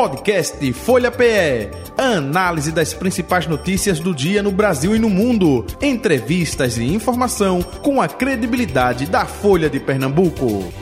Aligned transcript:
Podcast 0.00 0.72
Folha 0.72 1.10
PE. 1.10 1.68
Análise 1.98 2.72
das 2.72 2.94
principais 2.94 3.46
notícias 3.46 4.00
do 4.00 4.14
dia 4.14 4.42
no 4.42 4.50
Brasil 4.50 4.96
e 4.96 4.98
no 4.98 5.10
mundo. 5.10 5.66
Entrevistas 5.78 6.78
e 6.78 6.84
informação 6.84 7.60
com 7.60 8.00
a 8.00 8.08
credibilidade 8.08 9.04
da 9.04 9.26
Folha 9.26 9.68
de 9.68 9.78
Pernambuco. 9.78 10.72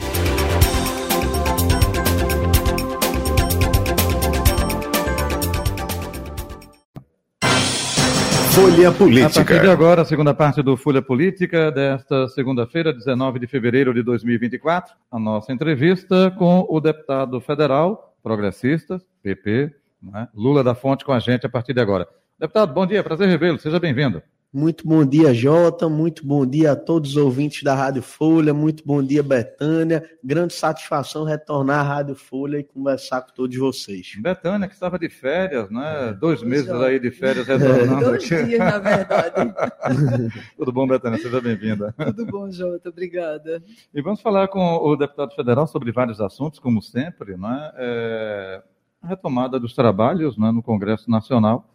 Folha 8.53 8.91
Política. 8.93 9.41
A 9.41 9.45
partir 9.45 9.61
de 9.61 9.69
agora, 9.69 10.01
a 10.03 10.05
segunda 10.05 10.33
parte 10.33 10.63
do 10.63 10.77
Folha 10.77 11.01
Política, 11.01 11.69
desta 11.71 12.29
segunda-feira, 12.29 12.93
19 12.93 13.39
de 13.39 13.47
fevereiro 13.47 13.93
de 13.93 14.01
2024, 14.01 14.93
a 15.11 15.19
nossa 15.19 15.51
entrevista 15.51 16.31
com 16.37 16.65
o 16.69 16.79
deputado 16.79 17.41
federal, 17.41 18.08
progressista, 18.21 19.01
PP, 19.21 19.75
né? 20.01 20.27
Lula 20.33 20.63
da 20.63 20.75
Fonte 20.75 21.03
com 21.05 21.11
a 21.11 21.19
gente 21.19 21.45
a 21.45 21.49
partir 21.49 21.73
de 21.73 21.81
agora. 21.81 22.07
Deputado, 22.39 22.73
bom 22.73 22.85
dia, 22.85 23.03
prazer 23.03 23.27
revê-lo, 23.27 23.59
seja 23.59 23.79
bem-vindo. 23.79 24.21
Muito 24.51 24.87
bom 24.87 25.05
dia, 25.05 25.31
Jota. 25.31 25.87
Muito 25.87 26.25
bom 26.25 26.43
dia 26.43 26.71
a 26.71 26.75
todos 26.75 27.11
os 27.11 27.17
ouvintes 27.17 27.61
da 27.61 27.75
Rádio 27.75 28.01
Folha. 28.01 28.51
Muito 28.51 28.83
bom 28.83 29.03
dia, 29.03 29.21
Betânia. 29.21 30.03
Grande 30.23 30.53
satisfação 30.53 31.23
retornar 31.23 31.81
à 31.81 31.83
Rádio 31.83 32.15
Folha 32.15 32.57
e 32.57 32.63
conversar 32.63 33.21
com 33.21 33.31
todos 33.31 33.55
vocês. 33.55 34.13
Betânia, 34.19 34.67
que 34.67 34.73
estava 34.73 34.97
de 34.97 35.07
férias, 35.07 35.69
né? 35.69 36.17
Dois 36.19 36.41
meses 36.41 36.71
aí 36.71 36.99
de 36.99 37.11
férias 37.11 37.45
retornando 37.47 38.05
Dois 38.05 38.23
aqui. 38.23 38.43
dias, 38.45 38.57
na 38.59 38.79
verdade. 38.79 39.53
Tudo 40.57 40.73
bom, 40.73 40.87
Betânia? 40.87 41.19
Seja 41.19 41.39
bem-vinda. 41.39 41.93
Tudo 41.95 42.25
bom, 42.25 42.51
Jota? 42.51 42.89
Obrigada. 42.89 43.61
E 43.93 44.01
vamos 44.01 44.19
falar 44.19 44.47
com 44.47 44.77
o 44.77 44.95
deputado 44.95 45.31
federal 45.35 45.67
sobre 45.67 45.91
vários 45.91 46.19
assuntos, 46.19 46.57
como 46.57 46.81
sempre, 46.81 47.37
né? 47.37 47.71
É, 47.75 48.63
a 49.03 49.09
retomada 49.09 49.59
dos 49.59 49.75
trabalhos 49.75 50.39
né, 50.39 50.51
no 50.51 50.63
Congresso 50.63 51.07
Nacional. 51.11 51.69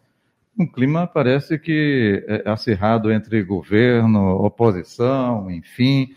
Um 0.57 0.65
clima 0.65 1.05
parece 1.05 1.59
que 1.59 2.23
é 2.27 2.49
acirrado 2.49 3.11
entre 3.11 3.43
governo, 3.43 4.45
oposição, 4.45 5.51
enfim. 5.51 6.15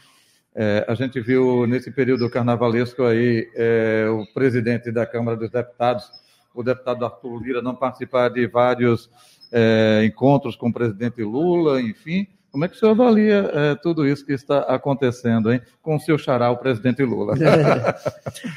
É, 0.55 0.85
a 0.89 0.95
gente 0.95 1.21
viu 1.21 1.67
nesse 1.67 1.91
período 1.91 2.31
carnavalesco 2.31 3.03
aí 3.03 3.51
é, 3.57 4.07
o 4.09 4.25
presidente 4.33 4.93
da 4.93 5.05
Câmara 5.05 5.37
dos 5.37 5.51
Deputados, 5.51 6.09
o 6.55 6.63
deputado 6.63 7.05
Arthur 7.05 7.43
Lira, 7.43 7.63
não 7.63 7.75
participar 7.75 8.29
de 8.29 8.47
vários 8.47 9.11
é, 9.51 10.03
encontros 10.05 10.55
com 10.55 10.69
o 10.69 10.73
presidente 10.73 11.21
Lula, 11.23 11.81
enfim. 11.81 12.29
Como 12.51 12.65
é 12.65 12.69
que 12.69 12.77
o 12.77 12.79
senhor 12.79 12.93
avalia 12.93 13.51
é, 13.53 13.75
tudo 13.75 14.07
isso 14.07 14.25
que 14.25 14.33
está 14.33 14.61
acontecendo, 14.61 15.53
hein, 15.53 15.61
com 15.83 15.97
o 15.97 16.01
seu 16.01 16.17
xará, 16.17 16.51
o 16.51 16.57
presidente 16.57 17.03
Lula? 17.03 17.35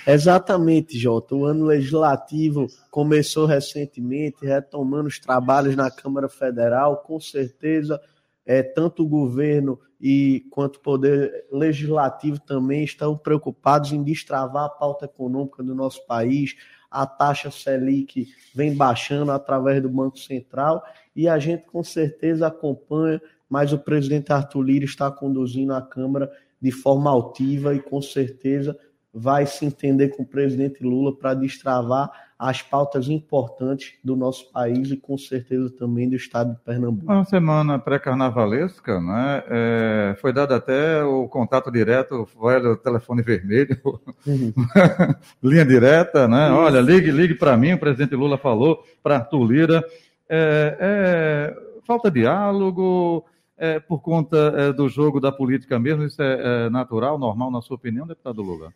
É, 0.06 0.14
exatamente, 0.14 0.98
Jota. 0.98 1.36
O 1.36 1.46
ano 1.46 1.66
legislativo 1.66 2.68
começou 2.90 3.46
recentemente, 3.46 4.46
retomando 4.46 5.08
os 5.08 5.20
trabalhos 5.20 5.76
na 5.76 5.90
Câmara 5.90 6.30
Federal. 6.30 6.98
Com 6.98 7.20
certeza, 7.20 8.00
é, 8.46 8.64
tanto 8.64 9.04
o 9.04 9.08
governo 9.08 9.80
e 10.00 10.46
quanto 10.50 10.78
o 10.78 10.80
poder 10.80 11.46
legislativo 11.52 12.40
também 12.40 12.84
estão 12.84 13.16
preocupados 13.16 13.92
em 13.92 14.04
destravar 14.04 14.66
a 14.66 14.70
pauta 14.70 15.06
econômica 15.06 15.62
do 15.62 15.76
nosso 15.76 16.06
país. 16.08 16.56
A 16.90 17.06
taxa 17.06 17.52
Selic 17.52 18.28
vem 18.54 18.76
baixando 18.76 19.32
através 19.32 19.82
do 19.82 19.90
Banco 19.90 20.18
Central 20.18 20.84
e 21.16 21.28
a 21.28 21.38
gente 21.38 21.66
com 21.66 21.84
certeza 21.84 22.48
acompanha 22.48 23.22
mas 23.52 23.74
o 23.74 23.78
presidente 23.78 24.32
Arthur 24.32 24.62
Lira 24.62 24.86
está 24.86 25.12
conduzindo 25.12 25.74
a 25.74 25.82
Câmara 25.82 26.32
de 26.62 26.72
forma 26.72 27.10
altiva 27.10 27.76
e 27.76 27.82
com 27.82 28.02
certeza 28.02 28.80
vai 29.14 29.46
se 29.46 29.66
entender 29.66 30.16
com 30.16 30.24
o 30.24 30.26
presidente 30.26 30.82
Lula 30.82 31.14
para 31.14 31.34
destravar 31.34 32.10
as 32.40 32.62
pautas 32.62 33.10
importantes 33.10 33.96
do 34.02 34.16
nosso 34.16 34.50
país 34.54 34.90
e 34.90 34.96
com 34.96 35.18
certeza 35.18 35.70
também 35.70 36.10
do 36.10 36.16
estado 36.16 36.54
de 36.54 36.62
Pernambuco. 36.62 37.12
Uma 37.12 37.26
semana 37.26 37.78
pré-carnavalesca, 37.78 39.02
né? 39.02 39.44
É, 39.50 40.16
foi 40.22 40.32
dado 40.32 40.54
até 40.54 41.04
o 41.04 41.28
contato 41.28 41.70
direto, 41.70 42.26
foi 42.26 42.56
o 42.66 42.78
telefone 42.78 43.22
vermelho, 43.22 43.78
uhum. 44.26 44.54
linha 45.44 45.66
direta, 45.66 46.26
né? 46.26 46.48
Isso. 46.48 46.56
Olha, 46.56 46.80
ligue, 46.80 47.12
ligue 47.12 47.36
para 47.36 47.58
mim, 47.58 47.74
o 47.74 47.80
presidente 47.80 48.16
Lula 48.16 48.38
falou 48.38 48.82
para 49.04 49.18
Arthur 49.18 49.44
Lira. 49.44 49.84
É, 50.30 50.78
é, 50.80 51.72
falta 51.86 52.10
diálogo, 52.10 53.26
é, 53.62 53.80
por 53.80 54.02
conta 54.02 54.38
é, 54.38 54.74
do 54.74 54.90
jogo 54.90 55.20
da 55.20 55.32
política 55.32 55.80
mesmo? 55.80 56.04
Isso 56.04 56.20
é, 56.20 56.66
é, 56.66 56.70
natural, 56.72 57.20
normal, 57.20 57.52
na 57.52 57.62
sua 57.62 57.76
opinião, 57.76 58.08
deputado 58.08 58.42
Lula? 58.42 58.74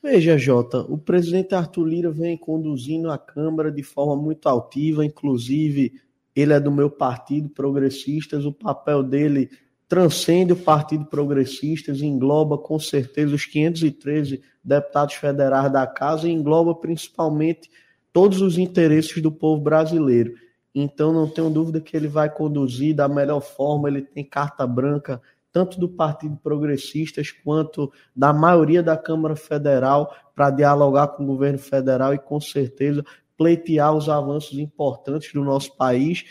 Veja, 0.00 0.38
Jota, 0.38 0.78
o 0.82 0.96
presidente 0.96 1.56
Arthur 1.56 1.84
Lira 1.84 2.10
vem 2.12 2.36
conduzindo 2.36 3.10
a 3.10 3.18
Câmara 3.18 3.72
de 3.72 3.82
forma 3.82 4.14
muito 4.14 4.48
altiva, 4.48 5.04
inclusive 5.04 6.00
ele 6.36 6.52
é 6.52 6.60
do 6.60 6.70
meu 6.70 6.88
partido, 6.88 7.48
Progressistas, 7.48 8.44
o 8.44 8.52
papel 8.52 9.02
dele 9.02 9.50
transcende 9.88 10.52
o 10.52 10.56
Partido 10.56 11.06
Progressistas, 11.06 12.00
engloba 12.00 12.56
com 12.56 12.78
certeza 12.78 13.34
os 13.34 13.44
513 13.44 14.40
deputados 14.62 15.16
federais 15.16 15.72
da 15.72 15.84
casa 15.84 16.28
e 16.28 16.32
engloba 16.32 16.76
principalmente 16.76 17.68
todos 18.12 18.40
os 18.40 18.56
interesses 18.56 19.20
do 19.20 19.32
povo 19.32 19.60
brasileiro. 19.60 20.34
Então 20.80 21.12
não 21.12 21.28
tenho 21.28 21.50
dúvida 21.50 21.80
que 21.80 21.96
ele 21.96 22.06
vai 22.06 22.30
conduzir 22.30 22.94
da 22.94 23.08
melhor 23.08 23.40
forma, 23.40 23.88
ele 23.88 24.02
tem 24.02 24.24
carta 24.24 24.64
branca 24.64 25.20
tanto 25.50 25.80
do 25.80 25.88
Partido 25.88 26.36
Progressistas 26.36 27.32
quanto 27.32 27.90
da 28.14 28.32
maioria 28.32 28.80
da 28.80 28.96
Câmara 28.96 29.34
Federal 29.34 30.14
para 30.36 30.50
dialogar 30.50 31.08
com 31.08 31.24
o 31.24 31.26
governo 31.26 31.58
federal 31.58 32.14
e 32.14 32.18
com 32.18 32.40
certeza 32.40 33.04
pleitear 33.36 33.92
os 33.92 34.08
avanços 34.08 34.56
importantes 34.58 35.32
do 35.32 35.42
nosso 35.42 35.76
país 35.76 36.24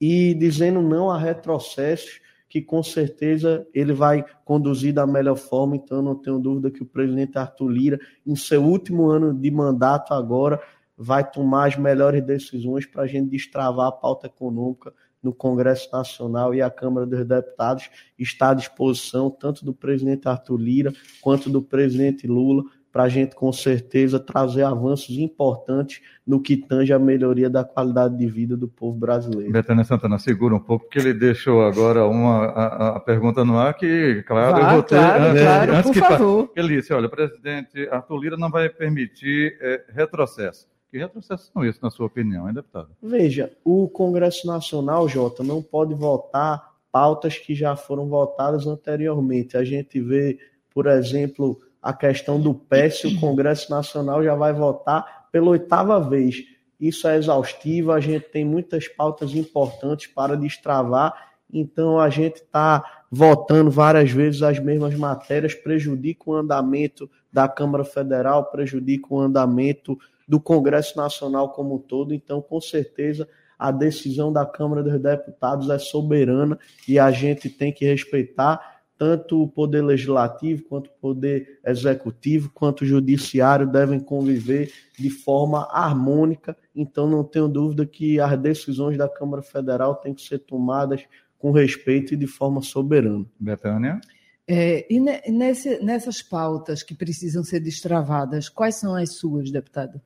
e 0.00 0.34
dizendo 0.34 0.82
não 0.82 1.08
a 1.08 1.16
retrocessos 1.16 2.20
que 2.48 2.60
com 2.60 2.82
certeza 2.82 3.64
ele 3.72 3.92
vai 3.92 4.24
conduzir 4.44 4.92
da 4.92 5.06
melhor 5.06 5.36
forma. 5.36 5.76
Então, 5.76 6.02
não 6.02 6.14
tenho 6.14 6.38
dúvida 6.38 6.70
que 6.70 6.82
o 6.82 6.86
presidente 6.86 7.38
Arthur 7.38 7.68
Lira, 7.68 8.00
em 8.26 8.34
seu 8.34 8.64
último 8.64 9.08
ano 9.08 9.32
de 9.32 9.50
mandato 9.50 10.12
agora, 10.12 10.60
vai 10.96 11.28
tomar 11.28 11.68
as 11.68 11.76
melhores 11.76 12.24
decisões 12.24 12.86
para 12.86 13.02
a 13.02 13.06
gente 13.06 13.30
destravar 13.30 13.88
a 13.88 13.92
pauta 13.92 14.26
econômica 14.26 14.92
no 15.22 15.32
Congresso 15.32 15.88
Nacional 15.92 16.54
e 16.54 16.60
a 16.60 16.68
Câmara 16.68 17.06
dos 17.06 17.24
Deputados 17.24 17.88
está 18.18 18.50
à 18.50 18.54
disposição 18.54 19.30
tanto 19.30 19.64
do 19.64 19.72
presidente 19.72 20.26
Arthur 20.26 20.56
Lira 20.56 20.92
quanto 21.20 21.48
do 21.48 21.62
presidente 21.62 22.26
Lula 22.26 22.64
para 22.92 23.04
a 23.04 23.08
gente 23.08 23.34
com 23.34 23.50
certeza 23.50 24.20
trazer 24.20 24.64
avanços 24.64 25.16
importantes 25.16 26.02
no 26.26 26.40
que 26.40 26.58
tange 26.58 26.92
a 26.92 26.98
melhoria 26.98 27.48
da 27.48 27.64
qualidade 27.64 28.18
de 28.18 28.26
vida 28.26 28.54
do 28.54 28.68
povo 28.68 28.98
brasileiro. 28.98 29.50
Betânia 29.50 29.82
Santana, 29.82 30.18
segura 30.18 30.54
um 30.54 30.60
pouco, 30.60 30.84
porque 30.84 30.98
ele 30.98 31.14
deixou 31.14 31.62
agora 31.64 32.04
uma, 32.06 32.44
a, 32.48 32.96
a 32.96 33.00
pergunta 33.00 33.44
no 33.46 33.56
ar 33.56 33.72
que, 33.74 34.22
claro, 34.26 34.60
Vá, 34.60 34.60
eu 34.60 34.74
vou 34.74 34.82
ter... 34.82 34.96
Claro, 34.96 35.24
antes, 35.24 35.42
claro, 35.42 35.72
antes 35.72 35.82
por 35.84 35.92
que, 35.94 36.00
favor. 36.00 36.52
Ele 36.54 36.76
disse, 36.76 36.92
olha, 36.92 37.06
o 37.06 37.10
presidente 37.10 37.88
Arthur 37.90 38.18
Lira 38.18 38.36
não 38.36 38.50
vai 38.50 38.68
permitir 38.68 39.56
é, 39.62 39.84
retrocesso. 39.88 40.71
Que 40.92 40.98
retrocesso 40.98 41.50
são 41.50 41.64
esses, 41.64 41.80
na 41.80 41.90
sua 41.90 42.04
opinião, 42.04 42.46
hein, 42.46 42.52
deputado? 42.52 42.90
Veja, 43.02 43.50
o 43.64 43.88
Congresso 43.88 44.46
Nacional, 44.46 45.08
Jota, 45.08 45.42
não 45.42 45.62
pode 45.62 45.94
votar 45.94 46.70
pautas 46.92 47.38
que 47.38 47.54
já 47.54 47.74
foram 47.74 48.10
votadas 48.10 48.66
anteriormente. 48.66 49.56
A 49.56 49.64
gente 49.64 49.98
vê, 50.02 50.38
por 50.68 50.86
exemplo, 50.86 51.58
a 51.80 51.94
questão 51.94 52.38
do 52.38 52.52
PES, 52.52 53.04
o 53.04 53.20
Congresso 53.20 53.70
Nacional 53.70 54.22
já 54.22 54.34
vai 54.34 54.52
votar 54.52 55.30
pela 55.32 55.48
oitava 55.48 55.98
vez. 55.98 56.44
Isso 56.78 57.08
é 57.08 57.16
exaustivo, 57.16 57.90
a 57.90 57.98
gente 57.98 58.28
tem 58.28 58.44
muitas 58.44 58.86
pautas 58.86 59.34
importantes 59.34 60.08
para 60.08 60.36
destravar, 60.36 61.14
então 61.50 61.98
a 61.98 62.10
gente 62.10 62.36
está 62.36 63.04
votando 63.10 63.70
várias 63.70 64.10
vezes 64.10 64.42
as 64.42 64.58
mesmas 64.58 64.94
matérias, 64.94 65.54
prejudica 65.54 66.24
o 66.26 66.34
andamento 66.34 67.10
da 67.32 67.48
Câmara 67.48 67.84
Federal, 67.84 68.50
prejudica 68.50 69.06
o 69.10 69.18
andamento 69.18 69.98
do 70.28 70.40
Congresso 70.40 70.96
Nacional 70.96 71.50
como 71.50 71.76
um 71.76 71.78
todo. 71.78 72.14
Então, 72.14 72.40
com 72.40 72.60
certeza, 72.60 73.28
a 73.58 73.70
decisão 73.70 74.32
da 74.32 74.44
Câmara 74.44 74.82
dos 74.82 75.00
Deputados 75.00 75.70
é 75.70 75.78
soberana 75.78 76.58
e 76.86 76.98
a 76.98 77.10
gente 77.10 77.48
tem 77.48 77.72
que 77.72 77.84
respeitar 77.84 78.72
tanto 78.98 79.42
o 79.42 79.48
poder 79.48 79.82
legislativo 79.82 80.62
quanto 80.68 80.86
o 80.86 81.00
poder 81.00 81.58
executivo, 81.66 82.50
quanto 82.54 82.82
o 82.82 82.86
judiciário 82.86 83.66
devem 83.66 83.98
conviver 83.98 84.72
de 84.96 85.10
forma 85.10 85.68
harmônica. 85.72 86.56
Então, 86.74 87.08
não 87.08 87.24
tenho 87.24 87.48
dúvida 87.48 87.84
que 87.84 88.20
as 88.20 88.38
decisões 88.38 88.96
da 88.96 89.08
Câmara 89.08 89.42
Federal 89.42 89.96
têm 89.96 90.14
que 90.14 90.22
ser 90.22 90.38
tomadas 90.38 91.04
com 91.36 91.50
respeito 91.50 92.14
e 92.14 92.16
de 92.16 92.28
forma 92.28 92.62
soberana. 92.62 93.26
Betânia? 93.40 94.00
É, 94.46 94.86
e 94.88 95.00
nesse, 95.30 95.82
nessas 95.82 96.22
pautas 96.22 96.82
que 96.82 96.94
precisam 96.94 97.42
ser 97.42 97.58
destravadas, 97.58 98.48
quais 98.48 98.76
são 98.76 98.94
as 98.94 99.16
suas, 99.16 99.50
deputado? 99.50 100.00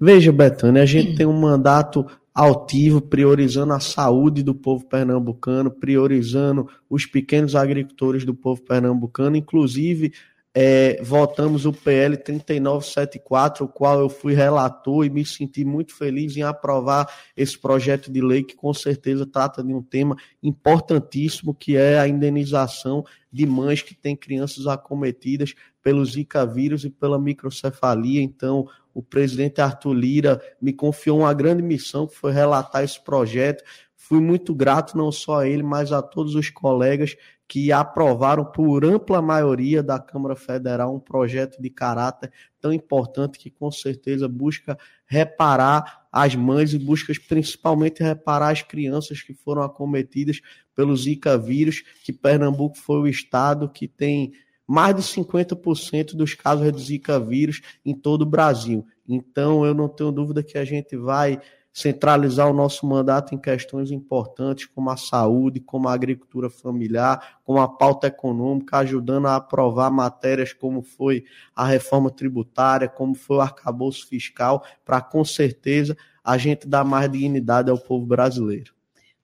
Veja, 0.00 0.32
Betânia, 0.32 0.82
a 0.82 0.86
gente 0.86 1.16
tem 1.16 1.26
um 1.26 1.38
mandato 1.38 2.06
altivo, 2.34 3.00
priorizando 3.00 3.72
a 3.72 3.80
saúde 3.80 4.42
do 4.42 4.54
povo 4.54 4.86
pernambucano, 4.86 5.70
priorizando 5.70 6.68
os 6.88 7.04
pequenos 7.04 7.56
agricultores 7.56 8.24
do 8.24 8.34
povo 8.34 8.62
pernambucano, 8.62 9.36
inclusive 9.36 10.12
é, 10.60 11.00
votamos 11.02 11.66
o 11.66 11.72
PL 11.72 12.16
3974, 12.16 13.64
o 13.64 13.68
qual 13.68 14.00
eu 14.00 14.08
fui 14.08 14.34
relator 14.34 15.04
e 15.04 15.10
me 15.10 15.24
senti 15.24 15.64
muito 15.64 15.94
feliz 15.94 16.36
em 16.36 16.42
aprovar 16.42 17.08
esse 17.36 17.56
projeto 17.56 18.10
de 18.10 18.20
lei, 18.20 18.42
que 18.42 18.56
com 18.56 18.72
certeza 18.72 19.26
trata 19.26 19.62
de 19.62 19.72
um 19.72 19.82
tema 19.82 20.16
importantíssimo, 20.42 21.54
que 21.54 21.76
é 21.76 21.98
a 21.98 22.08
indenização 22.08 23.04
de 23.32 23.46
mães 23.46 23.82
que 23.82 23.94
têm 23.94 24.16
crianças 24.16 24.66
acometidas 24.66 25.54
pelo 25.80 26.04
Zika 26.04 26.44
vírus 26.44 26.84
e 26.84 26.90
pela 26.90 27.20
microcefalia. 27.20 28.20
Então, 28.20 28.66
o 28.98 29.02
presidente 29.02 29.60
Arthur 29.60 29.92
Lira 29.92 30.42
me 30.60 30.72
confiou 30.72 31.20
uma 31.20 31.32
grande 31.32 31.62
missão, 31.62 32.04
que 32.04 32.16
foi 32.16 32.32
relatar 32.32 32.82
esse 32.82 33.00
projeto. 33.00 33.62
Fui 33.94 34.20
muito 34.20 34.52
grato 34.52 34.98
não 34.98 35.12
só 35.12 35.38
a 35.38 35.48
ele, 35.48 35.62
mas 35.62 35.92
a 35.92 36.02
todos 36.02 36.34
os 36.34 36.50
colegas 36.50 37.14
que 37.46 37.70
aprovaram 37.70 38.44
por 38.44 38.84
ampla 38.84 39.22
maioria 39.22 39.84
da 39.84 40.00
Câmara 40.00 40.34
Federal 40.34 40.92
um 40.92 40.98
projeto 40.98 41.62
de 41.62 41.70
caráter 41.70 42.32
tão 42.60 42.72
importante 42.72 43.38
que 43.38 43.50
com 43.50 43.70
certeza 43.70 44.26
busca 44.26 44.76
reparar 45.06 46.08
as 46.10 46.34
mães 46.34 46.74
e 46.74 46.78
busca 46.78 47.12
principalmente 47.28 48.02
reparar 48.02 48.48
as 48.50 48.62
crianças 48.62 49.22
que 49.22 49.32
foram 49.32 49.62
acometidas 49.62 50.40
pelo 50.74 50.96
Zika 50.96 51.38
vírus, 51.38 51.84
que 52.02 52.12
Pernambuco 52.12 52.76
foi 52.76 52.98
o 52.98 53.06
estado 53.06 53.68
que 53.68 53.86
tem 53.86 54.32
mais 54.68 54.94
de 54.94 55.02
50% 55.02 56.14
dos 56.14 56.34
casos 56.34 56.70
de 56.70 56.82
Zika 56.82 57.18
vírus 57.18 57.62
em 57.84 57.94
todo 57.94 58.22
o 58.22 58.26
Brasil. 58.26 58.86
Então, 59.08 59.64
eu 59.64 59.72
não 59.72 59.88
tenho 59.88 60.12
dúvida 60.12 60.42
que 60.42 60.58
a 60.58 60.64
gente 60.64 60.94
vai 60.94 61.40
centralizar 61.72 62.50
o 62.50 62.52
nosso 62.52 62.86
mandato 62.86 63.34
em 63.34 63.38
questões 63.38 63.90
importantes 63.90 64.66
como 64.66 64.90
a 64.90 64.96
saúde, 64.96 65.60
como 65.60 65.88
a 65.88 65.92
agricultura 65.94 66.50
familiar, 66.50 67.38
como 67.44 67.60
a 67.60 67.68
pauta 67.68 68.08
econômica, 68.08 68.78
ajudando 68.78 69.26
a 69.26 69.36
aprovar 69.36 69.90
matérias 69.90 70.52
como 70.52 70.82
foi 70.82 71.24
a 71.54 71.64
reforma 71.64 72.10
tributária, 72.10 72.88
como 72.88 73.14
foi 73.14 73.36
o 73.36 73.40
arcabouço 73.40 74.06
fiscal, 74.08 74.64
para 74.84 75.00
com 75.00 75.24
certeza 75.24 75.96
a 76.22 76.36
gente 76.36 76.68
dar 76.68 76.84
mais 76.84 77.10
dignidade 77.10 77.70
ao 77.70 77.78
povo 77.78 78.04
brasileiro. 78.04 78.77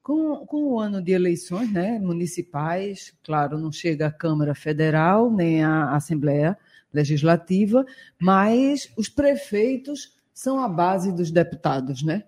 Com, 0.04 0.46
com 0.46 0.64
o 0.66 0.78
ano 0.78 1.02
de 1.02 1.10
eleições 1.10 1.72
né, 1.72 1.98
municipais, 1.98 3.12
claro, 3.24 3.58
não 3.58 3.72
chega 3.72 4.06
a 4.06 4.12
Câmara 4.12 4.54
Federal 4.54 5.32
nem 5.32 5.64
a 5.64 5.96
Assembleia 5.96 6.56
Legislativa, 6.92 7.84
mas 8.20 8.92
os 8.96 9.08
prefeitos 9.08 10.14
são 10.32 10.62
a 10.62 10.68
base 10.68 11.10
dos 11.10 11.32
deputados, 11.32 12.04
né? 12.04 12.22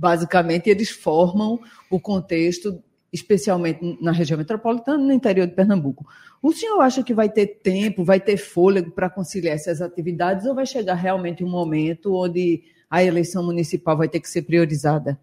basicamente, 0.00 0.68
eles 0.68 0.90
formam 0.90 1.60
o 1.90 1.98
contexto, 1.98 2.82
especialmente 3.12 3.98
na 4.00 4.12
região 4.12 4.38
metropolitana 4.38 4.98
no 4.98 5.12
interior 5.12 5.46
de 5.46 5.54
Pernambuco. 5.54 6.06
O 6.42 6.52
senhor 6.52 6.80
acha 6.80 7.02
que 7.02 7.12
vai 7.12 7.28
ter 7.28 7.46
tempo, 7.62 8.04
vai 8.04 8.20
ter 8.20 8.36
fôlego 8.36 8.90
para 8.90 9.10
conciliar 9.10 9.54
essas 9.54 9.82
atividades 9.82 10.46
ou 10.46 10.54
vai 10.54 10.64
chegar 10.64 10.94
realmente 10.94 11.44
um 11.44 11.50
momento 11.50 12.14
onde 12.14 12.62
a 12.88 13.02
eleição 13.02 13.44
municipal 13.44 13.96
vai 13.96 14.08
ter 14.08 14.20
que 14.20 14.28
ser 14.28 14.42
priorizada? 14.42 15.18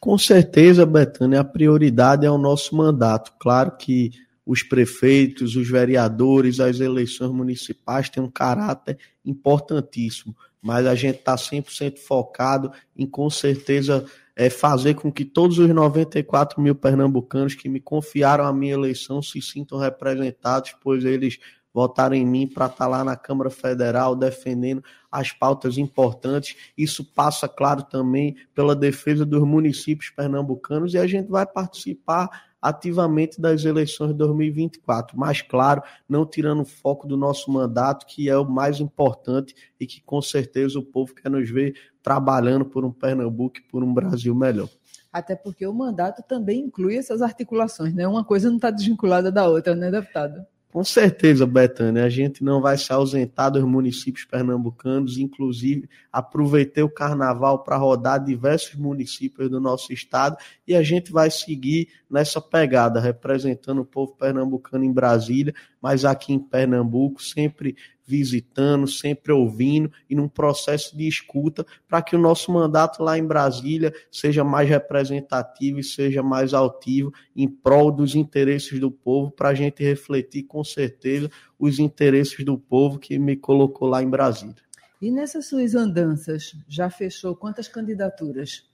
Com 0.00 0.16
certeza, 0.16 0.86
Betânia, 0.86 1.40
a 1.40 1.44
prioridade 1.44 2.24
é 2.24 2.30
o 2.30 2.38
nosso 2.38 2.74
mandato. 2.74 3.34
Claro 3.38 3.76
que 3.76 4.10
os 4.46 4.62
prefeitos, 4.62 5.54
os 5.54 5.68
vereadores, 5.68 6.58
as 6.58 6.80
eleições 6.80 7.30
municipais 7.30 8.08
têm 8.08 8.22
um 8.22 8.30
caráter 8.30 8.98
importantíssimo 9.24 10.34
mas 10.62 10.86
a 10.86 10.94
gente 10.94 11.18
está 11.18 11.34
100% 11.34 11.98
focado 11.98 12.72
em, 12.96 13.06
com 13.06 13.30
certeza, 13.30 14.04
é, 14.36 14.50
fazer 14.50 14.94
com 14.94 15.10
que 15.10 15.24
todos 15.24 15.58
os 15.58 15.68
94 15.68 16.60
mil 16.60 16.74
pernambucanos 16.74 17.54
que 17.54 17.68
me 17.68 17.80
confiaram 17.80 18.44
a 18.44 18.52
minha 18.52 18.74
eleição 18.74 19.22
se 19.22 19.40
sintam 19.40 19.78
representados, 19.78 20.74
pois 20.82 21.04
eles 21.04 21.38
votaram 21.72 22.14
em 22.14 22.26
mim 22.26 22.46
para 22.46 22.66
estar 22.66 22.78
tá 22.78 22.86
lá 22.86 23.04
na 23.04 23.16
Câmara 23.16 23.50
Federal 23.50 24.16
defendendo 24.16 24.82
as 25.10 25.32
pautas 25.32 25.78
importantes. 25.78 26.56
Isso 26.76 27.04
passa, 27.04 27.48
claro, 27.48 27.82
também 27.82 28.36
pela 28.54 28.74
defesa 28.74 29.24
dos 29.24 29.42
municípios 29.42 30.10
pernambucanos 30.10 30.94
e 30.94 30.98
a 30.98 31.06
gente 31.06 31.28
vai 31.28 31.46
participar 31.46 32.50
ativamente 32.60 33.40
das 33.40 33.64
eleições 33.64 34.08
de 34.08 34.18
2024, 34.18 35.18
mas 35.18 35.40
claro, 35.40 35.82
não 36.08 36.26
tirando 36.26 36.60
o 36.60 36.66
foco 36.66 37.06
do 37.06 37.16
nosso 37.16 37.50
mandato, 37.50 38.04
que 38.04 38.28
é 38.28 38.36
o 38.36 38.44
mais 38.44 38.80
importante 38.80 39.54
e 39.78 39.86
que 39.86 40.02
com 40.02 40.20
certeza 40.20 40.78
o 40.78 40.82
povo 40.82 41.14
quer 41.14 41.30
nos 41.30 41.48
ver 41.48 41.74
trabalhando 42.02 42.64
por 42.64 42.84
um 42.84 42.92
Pernambuco 42.92 43.58
e 43.58 43.62
por 43.62 43.82
um 43.82 43.92
Brasil 43.92 44.34
melhor. 44.34 44.68
Até 45.12 45.34
porque 45.34 45.66
o 45.66 45.72
mandato 45.72 46.22
também 46.22 46.60
inclui 46.60 46.96
essas 46.96 47.20
articulações, 47.20 47.94
né? 47.94 48.06
Uma 48.06 48.24
coisa 48.24 48.48
não 48.48 48.56
está 48.56 48.70
desvinculada 48.70 49.32
da 49.32 49.48
outra, 49.48 49.74
né, 49.74 49.90
deputado? 49.90 50.46
Com 50.72 50.84
certeza, 50.84 51.44
Betânia, 51.48 52.04
a 52.04 52.08
gente 52.08 52.44
não 52.44 52.60
vai 52.60 52.78
se 52.78 52.92
ausentar 52.92 53.50
dos 53.50 53.64
municípios 53.64 54.24
pernambucanos, 54.24 55.18
inclusive 55.18 55.90
aproveitei 56.12 56.80
o 56.84 56.88
carnaval 56.88 57.64
para 57.64 57.76
rodar 57.76 58.24
diversos 58.24 58.76
municípios 58.76 59.50
do 59.50 59.60
nosso 59.60 59.92
estado 59.92 60.36
e 60.68 60.76
a 60.76 60.82
gente 60.82 61.10
vai 61.10 61.28
seguir 61.28 61.88
nessa 62.08 62.40
pegada, 62.40 63.00
representando 63.00 63.80
o 63.80 63.84
povo 63.84 64.12
pernambucano 64.12 64.84
em 64.84 64.92
Brasília, 64.92 65.52
mas 65.82 66.04
aqui 66.04 66.32
em 66.32 66.38
Pernambuco, 66.38 67.20
sempre 67.20 67.74
visitando, 68.10 68.88
sempre 68.88 69.32
ouvindo 69.32 69.90
e 70.08 70.16
num 70.16 70.28
processo 70.28 70.96
de 70.96 71.06
escuta 71.06 71.64
para 71.88 72.02
que 72.02 72.16
o 72.16 72.18
nosso 72.18 72.50
mandato 72.50 73.02
lá 73.02 73.16
em 73.16 73.24
Brasília 73.24 73.94
seja 74.10 74.42
mais 74.42 74.68
representativo 74.68 75.78
e 75.78 75.84
seja 75.84 76.22
mais 76.22 76.52
altivo 76.52 77.12
em 77.36 77.48
prol 77.48 77.92
dos 77.92 78.16
interesses 78.16 78.80
do 78.80 78.90
povo, 78.90 79.30
para 79.30 79.50
a 79.50 79.54
gente 79.54 79.84
refletir 79.84 80.42
com 80.42 80.64
certeza 80.64 81.30
os 81.56 81.78
interesses 81.78 82.44
do 82.44 82.58
povo 82.58 82.98
que 82.98 83.16
me 83.18 83.36
colocou 83.36 83.86
lá 83.86 84.02
em 84.02 84.10
Brasília. 84.10 84.56
E 85.00 85.10
nessas 85.10 85.46
suas 85.46 85.74
andanças, 85.76 86.54
já 86.68 86.90
fechou 86.90 87.36
quantas 87.36 87.68
candidaturas? 87.68 88.68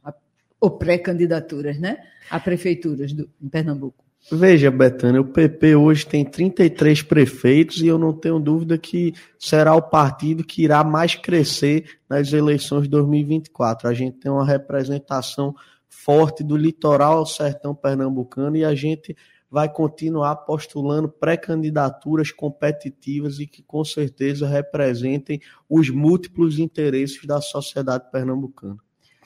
Ou 0.59 0.71
pré-candidaturas, 0.71 1.79
né? 1.79 1.99
A 2.31 2.41
prefeituras 2.41 3.13
do, 3.13 3.31
em 3.41 3.49
Pernambuco? 3.49 4.06
Veja, 4.31 4.73
Betânia, 4.73 5.21
o 5.21 5.25
PP 5.25 5.77
hoje 5.77 6.05
tem 6.05 6.25
33 6.25 7.01
prefeitos 7.03 7.81
e 7.81 7.87
eu 7.87 7.97
não 7.97 8.13
tenho 8.13 8.41
dúvida 8.41 8.77
que 8.77 9.15
será 9.39 9.73
o 9.77 9.83
partido 9.83 10.43
que 10.43 10.65
irá 10.65 10.83
mais 10.83 11.15
crescer 11.15 12.01
nas 12.09 12.33
eleições 12.33 12.83
de 12.83 12.89
2024. 12.89 13.89
A 13.89 13.95
gente 13.95 14.19
tem 14.19 14.31
uma 14.31 14.45
representação 14.45 15.55
forte 15.89 16.43
do 16.43 16.57
litoral 16.57 17.19
ao 17.19 17.27
sertão 17.27 17.73
pernambucano 17.73 18.57
e 18.57 18.65
a 18.65 18.75
gente 18.75 19.17
vai 19.49 19.73
continuar 19.73 20.35
postulando 20.37 21.09
pré-candidaturas 21.09 22.33
competitivas 22.33 23.39
e 23.39 23.47
que 23.47 23.63
com 23.63 23.85
certeza 23.85 24.49
representem 24.49 25.41
os 25.69 25.89
múltiplos 25.89 26.59
interesses 26.59 27.25
da 27.25 27.41
sociedade 27.41 28.11
pernambucana. 28.11 28.77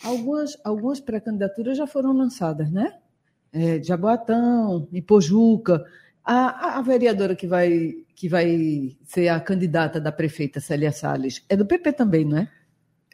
Algumas, 0.04 0.58
algumas 0.62 1.00
pré-candidaturas 1.00 1.78
já 1.78 1.86
foram 1.86 2.12
lançadas, 2.12 2.70
né? 2.70 2.99
É, 3.52 3.82
Jaboatão, 3.82 4.88
Ipojuca. 4.92 5.84
A, 6.24 6.78
a, 6.78 6.82
vereadora 6.82 7.34
que 7.34 7.46
vai, 7.46 7.94
que 8.14 8.28
vai 8.28 8.96
ser 9.04 9.28
a 9.28 9.40
candidata 9.40 10.00
da 10.00 10.12
prefeita 10.12 10.60
Célia 10.60 10.92
Salles 10.92 11.44
é 11.48 11.56
do 11.56 11.66
PP 11.66 11.92
também, 11.92 12.24
não 12.24 12.38
é? 12.38 12.48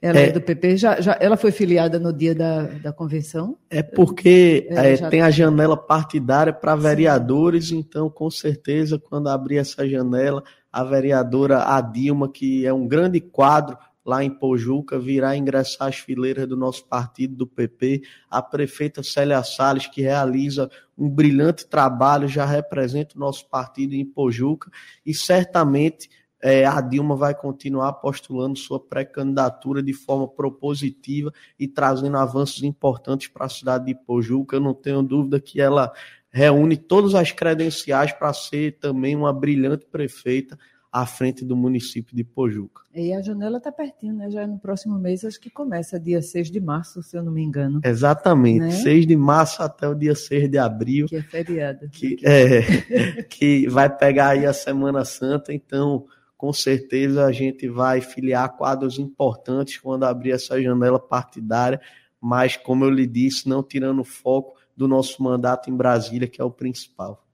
Ela 0.03 0.19
é, 0.19 0.29
é 0.29 0.33
do 0.33 0.43
PP, 0.43 0.77
já, 0.77 1.01
já, 1.01 1.17
ela 1.19 1.39
foi 1.39 1.51
filiada 1.51 1.99
no 1.99 2.13
dia 2.13 2.35
da, 2.35 2.65
da 2.65 2.93
convenção? 2.93 3.57
É 3.71 3.83
porque 3.83 4.67
é, 4.71 4.93
é, 4.93 5.09
tem 5.09 5.23
a 5.23 5.31
janela 5.31 5.77
partidária 5.77 6.53
para 6.53 6.77
vereadores, 6.77 7.69
Sim. 7.69 7.79
então 7.79 8.11
com 8.11 8.31
certeza 8.31 8.99
quando 8.99 9.29
abrir 9.29 9.57
essa 9.57 9.89
janela, 9.89 10.45
a 10.71 10.85
vereadora 10.85 11.63
Adilma, 11.63 12.31
que 12.31 12.67
é 12.67 12.73
um 12.73 12.87
grande 12.87 13.21
quadro 13.21 13.79
lá 14.07 14.23
em 14.23 14.31
Pojuca, 14.31 14.99
virá 15.01 15.37
ingressar 15.37 15.89
as 15.89 15.97
fileiras 15.97 16.47
do 16.47 16.57
nosso 16.57 16.87
partido, 16.87 17.35
do 17.35 17.47
PP. 17.47 18.03
A 18.31 18.41
prefeita 18.41 19.03
Célia 19.03 19.43
Salles, 19.43 19.89
que 19.89 20.01
realiza 20.01 20.71
um 20.97 21.11
brilhante 21.11 21.67
trabalho, 21.67 22.29
já 22.29 22.47
representa 22.47 23.17
o 23.17 23.19
nosso 23.19 23.49
partido 23.49 23.95
em 23.95 24.05
Pojuca 24.07 24.71
e 25.05 25.13
certamente 25.13 26.09
é, 26.41 26.65
a 26.65 26.81
Dilma 26.81 27.17
vai 27.17 27.35
continuar 27.35 27.95
postulando 27.95 28.57
sua 28.57 28.79
pré-candidatura 28.79 29.83
de 29.83 29.93
forma 29.93 30.29
propositiva 30.29 31.33
e 31.59 31.67
trazendo 31.67 32.17
avanços 32.17 32.63
importantes 32.63 33.27
para 33.27 33.47
a 33.47 33.49
cidade 33.49 33.87
de 33.87 33.95
Pojuca. 33.97 34.55
Eu 34.55 34.61
não 34.61 34.75
tenho 34.75 35.03
dúvida 35.03 35.41
que 35.41 35.61
ela 35.61 35.93
reúne 36.31 36.77
todas 36.77 37.15
as 37.15 37.33
credenciais 37.33 38.13
para 38.13 38.33
ser 38.33 38.79
também 38.79 39.17
uma 39.17 39.33
brilhante 39.33 39.87
prefeita 39.87 40.57
à 40.97 41.05
frente 41.05 41.45
do 41.45 41.55
município 41.55 42.17
de 42.17 42.25
Pojuca. 42.25 42.81
E 42.95 43.13
a 43.13 43.21
janela 43.21 43.59
está 43.59 43.71
pertinho, 43.71 44.15
né? 44.15 44.31
Já 44.31 44.41
é 44.41 44.47
no 44.47 44.59
próximo 44.59 44.99
mês, 44.99 45.27
acho 45.27 45.39
que 45.39 45.51
começa 45.51 46.01
dia 46.01 46.23
6 46.23 46.51
de 46.51 46.59
março, 46.59 47.03
se 47.03 47.15
eu 47.15 47.23
não 47.23 47.31
me 47.31 47.43
engano. 47.43 47.83
Exatamente, 47.85 48.61
né? 48.61 48.71
6 48.71 49.07
de 49.07 49.15
março 49.15 49.63
até 49.63 49.87
o 49.87 49.95
dia 49.95 50.15
6 50.15 50.51
de 50.51 50.57
abril. 50.57 51.07
Que 51.07 51.17
é 51.17 51.23
feriado. 51.23 51.91
Que, 51.91 52.17
é, 52.25 53.23
que 53.29 53.69
vai 53.69 53.95
pegar 53.95 54.29
aí 54.29 54.47
a 54.47 54.55
Semana 54.55 55.05
Santa, 55.05 55.53
então 55.53 56.07
com 56.35 56.51
certeza 56.51 57.27
a 57.27 57.33
gente 57.33 57.69
vai 57.69 58.01
filiar 58.01 58.57
quadros 58.57 58.99
importantes 58.99 59.79
quando 59.79 60.05
abrir 60.05 60.31
essa 60.31 60.61
janela 60.63 60.99
partidária, 60.99 61.79
mas 62.19 62.57
como 62.57 62.87
eu 62.87 62.91
lhe 62.91 63.07
disse, 63.07 63.47
não 63.47 63.63
tirando 63.63 64.01
o 64.01 64.05
foco 64.05 64.59
do 64.75 64.89
nosso 64.89 65.23
mandato 65.23 65.69
em 65.69 65.77
Brasília, 65.77 66.27
que 66.27 66.41
é 66.41 66.45
o 66.45 66.51
principal. 66.51 67.26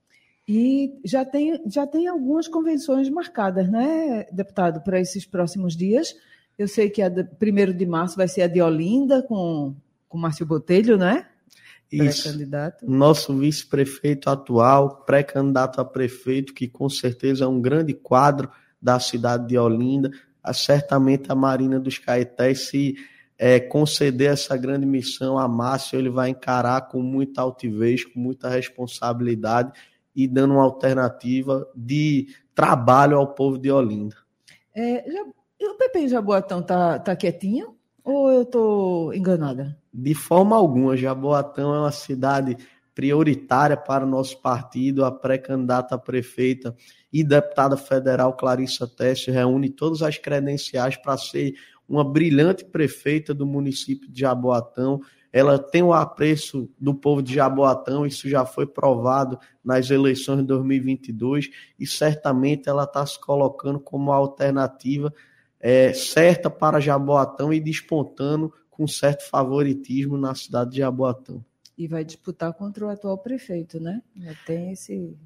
E 0.47 0.99
já 1.05 1.25
tem, 1.25 1.63
já 1.67 1.87
tem 1.87 2.09
algumas 2.09 2.49
convenções 2.49 3.09
marcadas, 3.09 3.71
né, 3.71 4.27
deputado, 4.33 4.83
para 4.83 5.01
esses 5.01 5.25
próximos 5.25 5.77
dias. 5.77 6.15
Eu 6.59 6.67
sei 6.67 6.91
que 6.91 7.01
a 7.01 7.09
1 7.09 7.77
de 7.77 7.87
março 7.87 8.17
vai 8.17 8.29
ser 8.29 8.43
a 8.43 8.47
de 8.47 8.61
Olinda, 8.61 9.23
com, 9.23 9.75
com 10.09 10.19
Márcio 10.19 10.45
Botelho, 10.45 10.97
né? 10.97 11.27
Isso. 11.91 12.35
Nosso 12.83 13.37
vice-prefeito 13.37 14.31
atual, 14.31 15.05
pré-candidato 15.05 15.81
a 15.81 15.85
prefeito, 15.85 16.55
que 16.55 16.67
com 16.67 16.89
certeza 16.89 17.45
é 17.45 17.49
um 17.49 17.61
grande 17.61 17.93
quadro 17.93 18.51
da 18.81 18.99
cidade 18.99 19.47
de 19.47 19.59
Olinda. 19.59 20.11
Certamente 20.55 21.31
a 21.31 21.35
Marina 21.35 21.79
dos 21.79 21.99
Caetés, 21.99 22.69
se 22.69 22.97
é, 23.39 23.61
conceder 23.61 24.33
essa 24.33 24.57
grande 24.57 24.87
missão 24.87 25.39
a 25.39 25.47
Márcio, 25.47 25.99
ele 25.99 26.09
vai 26.09 26.31
encarar 26.31 26.89
com 26.89 27.01
muita 27.03 27.43
altivez, 27.43 28.05
com 28.05 28.19
muita 28.19 28.49
responsabilidade 28.49 29.73
e 30.15 30.29
dando 30.29 30.55
uma 30.55 30.65
alternativa 30.65 31.69
de 31.75 32.29
trabalho 32.55 33.17
ao 33.17 33.35
povo 33.35 33.59
de 33.59 33.71
Olinda. 33.71 34.17
É, 34.75 35.05
já, 35.11 35.23
o 35.71 35.75
PP 35.77 36.09
Jaboatão 36.09 36.63
tá, 36.63 36.99
tá 36.99 37.15
quietinho 37.17 37.77
ou 38.05 38.31
eu 38.31 38.43
estou 38.43 39.15
enganada? 39.15 39.79
De 39.93 40.15
forma 40.15 40.57
alguma, 40.57 40.97
Jaboatão 40.97 41.75
é 41.75 41.79
uma 41.81 41.93
cidade 41.93 42.57
prioritária 42.95 43.77
para 43.77 44.05
o 44.05 44.09
nosso 44.09 44.41
partido, 44.41 45.05
a 45.05 45.11
pré-candidata 45.11 45.95
a 45.95 45.99
prefeita 45.99 46.75
e 47.13 47.25
deputada 47.25 47.77
federal 47.77 48.37
Clarissa 48.37 48.87
Teste 48.87 49.31
reúne 49.31 49.71
todas 49.71 50.03
as 50.03 50.19
credenciais 50.19 50.97
para 50.97 51.17
ser 51.17 51.55
uma 51.89 52.05
brilhante 52.05 52.65
prefeita 52.65 53.33
do 53.33 53.47
município 53.47 54.11
de 54.11 54.21
Jaboatão 54.21 55.01
ela 55.33 55.59
tem 55.59 55.83
o 55.83 55.95
apreço 55.95 56.69
do 56.79 56.95
povo 56.95 57.23
de 57.23 57.35
Jaboatão, 57.35 58.05
isso 58.05 58.29
já 58.29 58.45
foi 58.45 58.67
provado 58.67 59.39
nas 59.65 59.91
eleições 59.91 60.39
de 60.39 60.45
2022 60.45 61.51
e 61.79 61.87
certamente 61.87 62.69
ela 62.69 62.85
está 62.85 63.05
se 63.07 63.19
colocando 63.19 63.81
como 63.81 64.13
alternativa 64.13 65.13
é, 65.59 65.93
certa 65.95 66.51
para 66.51 66.81
Jaboatão 66.81 67.53
e 67.53 67.61
despontando 67.61 68.53
com 68.69 68.87
certo 68.87 69.23
favoritismo 69.29 70.19
na 70.19 70.35
cidade 70.35 70.73
de 70.73 70.79
Jaboatão. 70.79 71.43
E 71.79 71.87
vai 71.87 72.05
disputar 72.05 72.53
contra 72.53 72.85
o 72.85 72.89
atual 72.89 73.17
prefeito, 73.17 73.81
né? 73.81 74.03
Já 74.17 74.35
tem 74.45 74.73
esse. 74.73 75.17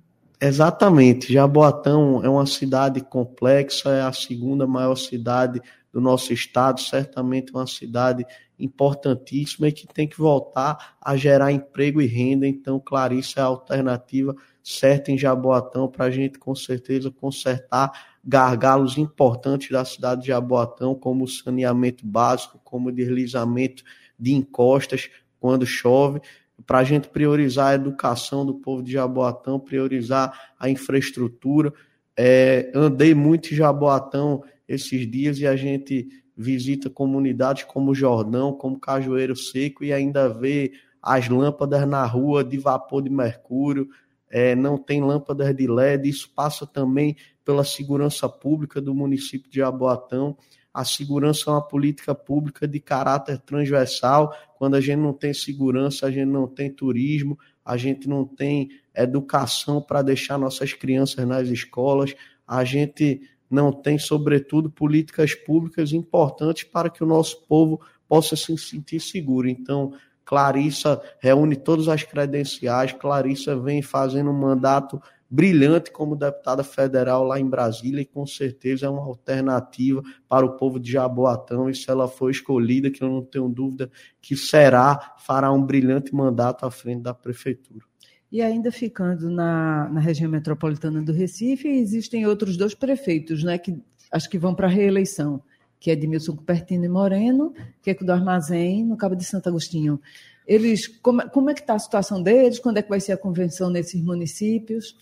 Exatamente. 0.40 1.32
Jaboatão 1.32 2.22
é 2.22 2.28
uma 2.28 2.44
cidade 2.44 3.00
complexa, 3.00 3.90
é 3.90 4.02
a 4.02 4.12
segunda 4.12 4.66
maior 4.66 4.96
cidade 4.96 5.60
do 5.90 6.00
nosso 6.00 6.32
estado, 6.32 6.80
certamente 6.80 7.52
uma 7.52 7.66
cidade 7.66 8.24
importantíssima 8.58 9.68
e 9.68 9.72
que 9.72 9.86
tem 9.86 10.06
que 10.06 10.18
voltar 10.18 10.96
a 11.00 11.16
gerar 11.16 11.52
emprego 11.52 12.02
e 12.02 12.06
renda. 12.06 12.46
Então, 12.46 12.78
Clarice 12.78 13.38
é 13.38 13.42
a 13.42 13.46
alternativa 13.46 14.34
certa 14.62 15.10
em 15.10 15.16
Jaboatão 15.16 15.88
para 15.88 16.06
a 16.06 16.10
gente, 16.10 16.38
com 16.38 16.54
certeza, 16.54 17.10
consertar 17.10 17.92
gargalos 18.22 18.98
importantes 18.98 19.70
da 19.70 19.84
cidade 19.84 20.22
de 20.22 20.28
Jaboatão, 20.28 20.94
como 20.94 21.24
o 21.24 21.28
saneamento 21.28 22.04
básico, 22.04 22.60
como 22.62 22.88
o 22.88 22.92
deslizamento 22.92 23.82
de 24.18 24.32
encostas 24.32 25.08
quando 25.38 25.64
chove, 25.64 26.20
para 26.64 26.78
a 26.78 26.84
gente 26.84 27.08
priorizar 27.08 27.68
a 27.68 27.74
educação 27.74 28.46
do 28.46 28.54
povo 28.54 28.82
de 28.82 28.92
Jaboatão, 28.92 29.60
priorizar 29.60 30.54
a 30.58 30.70
infraestrutura. 30.70 31.72
É, 32.16 32.70
andei 32.74 33.14
muito 33.14 33.52
em 33.52 33.56
Jaboatão 33.56 34.42
esses 34.68 35.10
dias 35.10 35.38
e 35.38 35.46
a 35.46 35.56
gente 35.56 36.08
visita 36.36 36.90
comunidades 36.90 37.64
como 37.64 37.94
Jordão, 37.94 38.52
como 38.52 38.78
Cajueiro 38.78 39.34
Seco 39.34 39.84
e 39.84 39.92
ainda 39.92 40.28
vê 40.28 40.72
as 41.02 41.28
lâmpadas 41.28 41.86
na 41.86 42.04
rua 42.04 42.42
de 42.42 42.58
vapor 42.58 43.00
de 43.00 43.08
mercúrio, 43.08 43.88
é, 44.28 44.56
não 44.56 44.76
tem 44.76 45.00
lâmpadas 45.00 45.54
de 45.54 45.66
LED. 45.66 46.08
Isso 46.08 46.32
passa 46.34 46.66
também 46.66 47.16
pela 47.44 47.64
segurança 47.64 48.28
pública 48.28 48.80
do 48.80 48.92
município 48.94 49.48
de 49.48 49.58
Jaboatão. 49.58 50.36
A 50.76 50.84
segurança 50.84 51.48
é 51.48 51.54
uma 51.54 51.66
política 51.66 52.14
pública 52.14 52.68
de 52.68 52.78
caráter 52.78 53.38
transversal. 53.38 54.36
Quando 54.58 54.74
a 54.74 54.80
gente 54.82 54.98
não 54.98 55.14
tem 55.14 55.32
segurança, 55.32 56.04
a 56.04 56.10
gente 56.10 56.26
não 56.26 56.46
tem 56.46 56.70
turismo, 56.70 57.38
a 57.64 57.78
gente 57.78 58.06
não 58.06 58.26
tem 58.26 58.68
educação 58.94 59.80
para 59.80 60.02
deixar 60.02 60.36
nossas 60.36 60.74
crianças 60.74 61.26
nas 61.26 61.48
escolas, 61.48 62.14
a 62.46 62.62
gente 62.62 63.22
não 63.50 63.72
tem, 63.72 63.98
sobretudo, 63.98 64.70
políticas 64.70 65.34
públicas 65.34 65.94
importantes 65.94 66.64
para 66.64 66.90
que 66.90 67.02
o 67.02 67.06
nosso 67.06 67.46
povo 67.46 67.80
possa 68.06 68.36
se 68.36 68.54
sentir 68.58 69.00
seguro. 69.00 69.48
Então, 69.48 69.94
Clarissa 70.26 71.00
reúne 71.20 71.56
todas 71.56 71.88
as 71.88 72.02
credenciais, 72.02 72.92
Clarissa 72.92 73.58
vem 73.58 73.80
fazendo 73.80 74.28
um 74.28 74.38
mandato 74.38 75.00
brilhante 75.28 75.90
como 75.90 76.16
deputada 76.16 76.62
federal 76.62 77.24
lá 77.24 77.38
em 77.38 77.48
Brasília 77.48 78.00
e 78.00 78.06
com 78.06 78.26
certeza 78.26 78.86
é 78.86 78.88
uma 78.88 79.02
alternativa 79.02 80.02
para 80.28 80.46
o 80.46 80.56
povo 80.56 80.78
de 80.78 80.92
Jaboatão 80.92 81.68
e 81.68 81.74
se 81.74 81.90
ela 81.90 82.08
for 82.08 82.30
escolhida, 82.30 82.90
que 82.90 83.02
eu 83.02 83.08
não 83.08 83.22
tenho 83.22 83.48
dúvida 83.48 83.90
que 84.20 84.36
será, 84.36 85.16
fará 85.18 85.52
um 85.52 85.62
brilhante 85.62 86.14
mandato 86.14 86.64
à 86.64 86.70
frente 86.70 87.02
da 87.02 87.12
prefeitura. 87.12 87.84
E 88.30 88.42
ainda 88.42 88.72
ficando 88.72 89.30
na, 89.30 89.88
na 89.88 90.00
região 90.00 90.30
metropolitana 90.30 91.00
do 91.00 91.12
Recife, 91.12 91.68
existem 91.68 92.26
outros 92.26 92.56
dois 92.56 92.74
prefeitos, 92.74 93.42
né, 93.42 93.56
que 93.58 93.76
acho 94.10 94.28
que 94.28 94.38
vão 94.38 94.54
para 94.54 94.66
a 94.66 94.70
reeleição, 94.70 95.42
que 95.78 95.90
é 95.90 95.92
Edmilson 95.92 96.36
Cupertino 96.36 96.84
e 96.84 96.88
Moreno, 96.88 97.52
que 97.82 97.90
é 97.90 97.94
do 97.94 98.12
Armazém, 98.12 98.84
no 98.84 98.96
Cabo 98.96 99.14
de 99.14 99.24
Santo 99.24 99.48
Agostinho. 99.48 100.00
Eles, 100.46 100.86
como, 100.86 101.28
como 101.30 101.50
é 101.50 101.54
que 101.54 101.60
está 101.60 101.74
a 101.74 101.78
situação 101.78 102.22
deles? 102.22 102.58
Quando 102.58 102.78
é 102.78 102.82
que 102.82 102.88
vai 102.88 103.00
ser 103.00 103.12
a 103.12 103.16
convenção 103.16 103.68
nesses 103.68 104.00
municípios? 104.00 104.96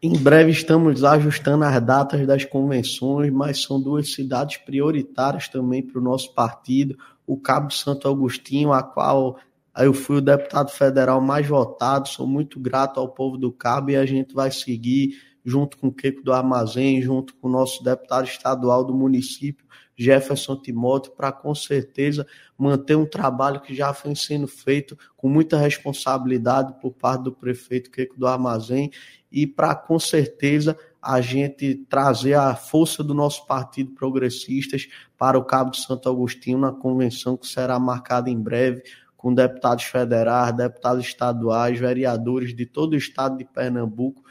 Em 0.00 0.16
breve 0.16 0.52
estamos 0.52 1.02
ajustando 1.02 1.64
as 1.64 1.82
datas 1.82 2.24
das 2.24 2.44
convenções, 2.44 3.32
mas 3.32 3.62
são 3.62 3.80
duas 3.80 4.12
cidades 4.12 4.58
prioritárias 4.58 5.48
também 5.48 5.82
para 5.82 5.98
o 5.98 6.04
nosso 6.04 6.32
partido. 6.34 6.96
O 7.26 7.36
Cabo 7.36 7.72
Santo 7.72 8.06
Agostinho, 8.06 8.72
a 8.72 8.82
qual 8.82 9.38
eu 9.76 9.92
fui 9.92 10.18
o 10.18 10.20
deputado 10.20 10.70
federal 10.70 11.20
mais 11.20 11.46
votado, 11.46 12.08
sou 12.08 12.26
muito 12.26 12.60
grato 12.60 13.00
ao 13.00 13.08
povo 13.08 13.36
do 13.36 13.50
Cabo 13.50 13.90
e 13.90 13.96
a 13.96 14.06
gente 14.06 14.34
vai 14.34 14.50
seguir 14.50 15.20
junto 15.44 15.78
com 15.78 15.88
o 15.88 15.92
Queco 15.92 16.22
do 16.22 16.32
Armazém, 16.32 17.00
junto 17.00 17.34
com 17.36 17.48
o 17.48 17.50
nosso 17.50 17.82
deputado 17.82 18.26
estadual 18.26 18.84
do 18.84 18.94
município, 18.94 19.66
Jefferson 19.98 20.56
Timóteo, 20.56 21.12
para 21.12 21.32
com 21.32 21.52
certeza 21.54 22.24
manter 22.56 22.96
um 22.96 23.04
trabalho 23.04 23.60
que 23.60 23.74
já 23.74 23.90
vem 23.90 24.14
sendo 24.14 24.46
feito 24.46 24.96
com 25.16 25.28
muita 25.28 25.58
responsabilidade 25.58 26.74
por 26.80 26.92
parte 26.92 27.24
do 27.24 27.32
prefeito 27.32 27.90
Queco 27.90 28.18
do 28.18 28.26
Armazém 28.26 28.92
e 29.30 29.46
para 29.46 29.74
com 29.74 29.98
certeza 29.98 30.78
a 31.02 31.20
gente 31.20 31.74
trazer 31.88 32.34
a 32.34 32.54
força 32.54 33.02
do 33.02 33.12
nosso 33.12 33.44
partido 33.46 33.90
progressistas 33.92 34.88
para 35.16 35.38
o 35.38 35.44
Cabo 35.44 35.72
de 35.72 35.78
Santo 35.78 36.08
Agostinho 36.08 36.58
na 36.58 36.72
convenção 36.72 37.36
que 37.36 37.46
será 37.46 37.78
marcada 37.78 38.30
em 38.30 38.40
breve 38.40 38.82
com 39.16 39.34
deputados 39.34 39.84
federais, 39.84 40.56
deputados 40.56 41.04
estaduais, 41.04 41.78
vereadores 41.78 42.54
de 42.54 42.64
todo 42.64 42.92
o 42.92 42.96
estado 42.96 43.36
de 43.36 43.44
Pernambuco, 43.44 44.22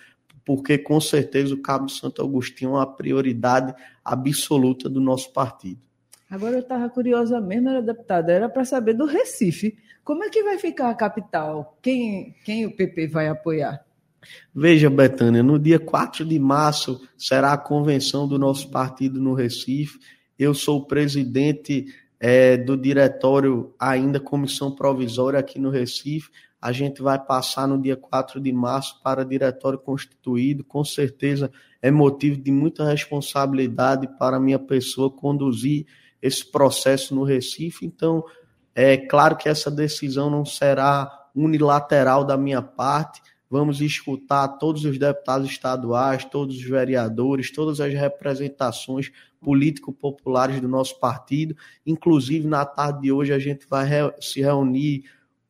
porque 0.47 0.77
com 0.77 1.01
certeza 1.01 1.53
o 1.53 1.61
Cabo 1.61 1.89
Santo 1.89 2.21
Agostinho 2.21 2.69
é 2.69 2.73
uma 2.75 2.95
prioridade 2.95 3.75
absoluta 4.03 4.87
do 4.87 5.01
nosso 5.01 5.33
partido. 5.33 5.81
Agora 6.29 6.53
eu 6.53 6.61
estava 6.61 6.89
curiosa 6.89 7.41
mesmo, 7.41 7.67
era 7.67 7.81
deputada, 7.81 8.31
era 8.31 8.47
para 8.47 8.63
saber 8.63 8.93
do 8.93 9.05
Recife. 9.05 9.77
Como 10.05 10.23
é 10.23 10.29
que 10.29 10.41
vai 10.41 10.57
ficar 10.57 10.89
a 10.89 10.95
capital? 10.95 11.77
Quem, 11.81 12.33
quem 12.45 12.65
o 12.65 12.73
PP 12.73 13.07
vai 13.07 13.27
apoiar? 13.27 13.85
Veja, 14.55 14.89
Betânia, 14.89 15.43
no 15.43 15.59
dia 15.59 15.79
4 15.79 16.23
de 16.23 16.39
março 16.39 17.05
será 17.17 17.51
a 17.51 17.57
convenção 17.57 18.25
do 18.25 18.39
nosso 18.39 18.71
partido 18.71 19.19
no 19.19 19.33
Recife. 19.33 19.99
Eu 20.39 20.53
sou 20.53 20.79
o 20.79 20.85
presidente 20.85 21.87
é, 22.21 22.55
do 22.55 22.77
diretório, 22.77 23.73
ainda 23.77 24.17
comissão 24.17 24.73
provisória 24.73 25.39
aqui 25.39 25.59
no 25.59 25.69
Recife. 25.69 26.29
A 26.61 26.71
gente 26.71 27.01
vai 27.01 27.23
passar 27.23 27.67
no 27.67 27.79
dia 27.79 27.95
4 27.95 28.39
de 28.41 28.51
março 28.51 28.99
para 29.03 29.23
diretório 29.23 29.77
constituído. 29.77 30.63
Com 30.63 30.83
certeza 30.83 31.51
é 31.81 31.91
motivo 31.91 32.41
de 32.41 32.51
muita 32.51 32.83
responsabilidade 32.85 34.07
para 34.17 34.39
minha 34.39 34.59
pessoa 34.59 35.11
conduzir 35.11 35.85
esse 36.21 36.45
processo 36.51 37.13
no 37.13 37.23
Recife. 37.23 37.85
Então, 37.85 38.23
é 38.73 38.97
claro 38.97 39.35
que 39.35 39.47
essa 39.47 39.69
decisão 39.69 40.29
não 40.29 40.45
será 40.45 41.27
unilateral 41.35 42.23
da 42.23 42.35
minha 42.35 42.61
parte. 42.61 43.21
Vamos 43.49 43.79
escutar 43.79 44.47
todos 44.57 44.83
os 44.83 44.97
deputados 44.97 45.49
estaduais, 45.49 46.25
todos 46.25 46.57
os 46.57 46.63
vereadores, 46.63 47.51
todas 47.51 47.79
as 47.79 47.93
representações 47.93 49.11
político-populares 49.39 50.59
do 50.59 50.67
nosso 50.67 50.99
partido. 50.99 51.55
Inclusive, 51.85 52.47
na 52.47 52.65
tarde 52.65 53.01
de 53.01 53.11
hoje, 53.11 53.31
a 53.31 53.39
gente 53.39 53.65
vai 53.69 53.87
se 54.19 54.41
reunir 54.41 55.05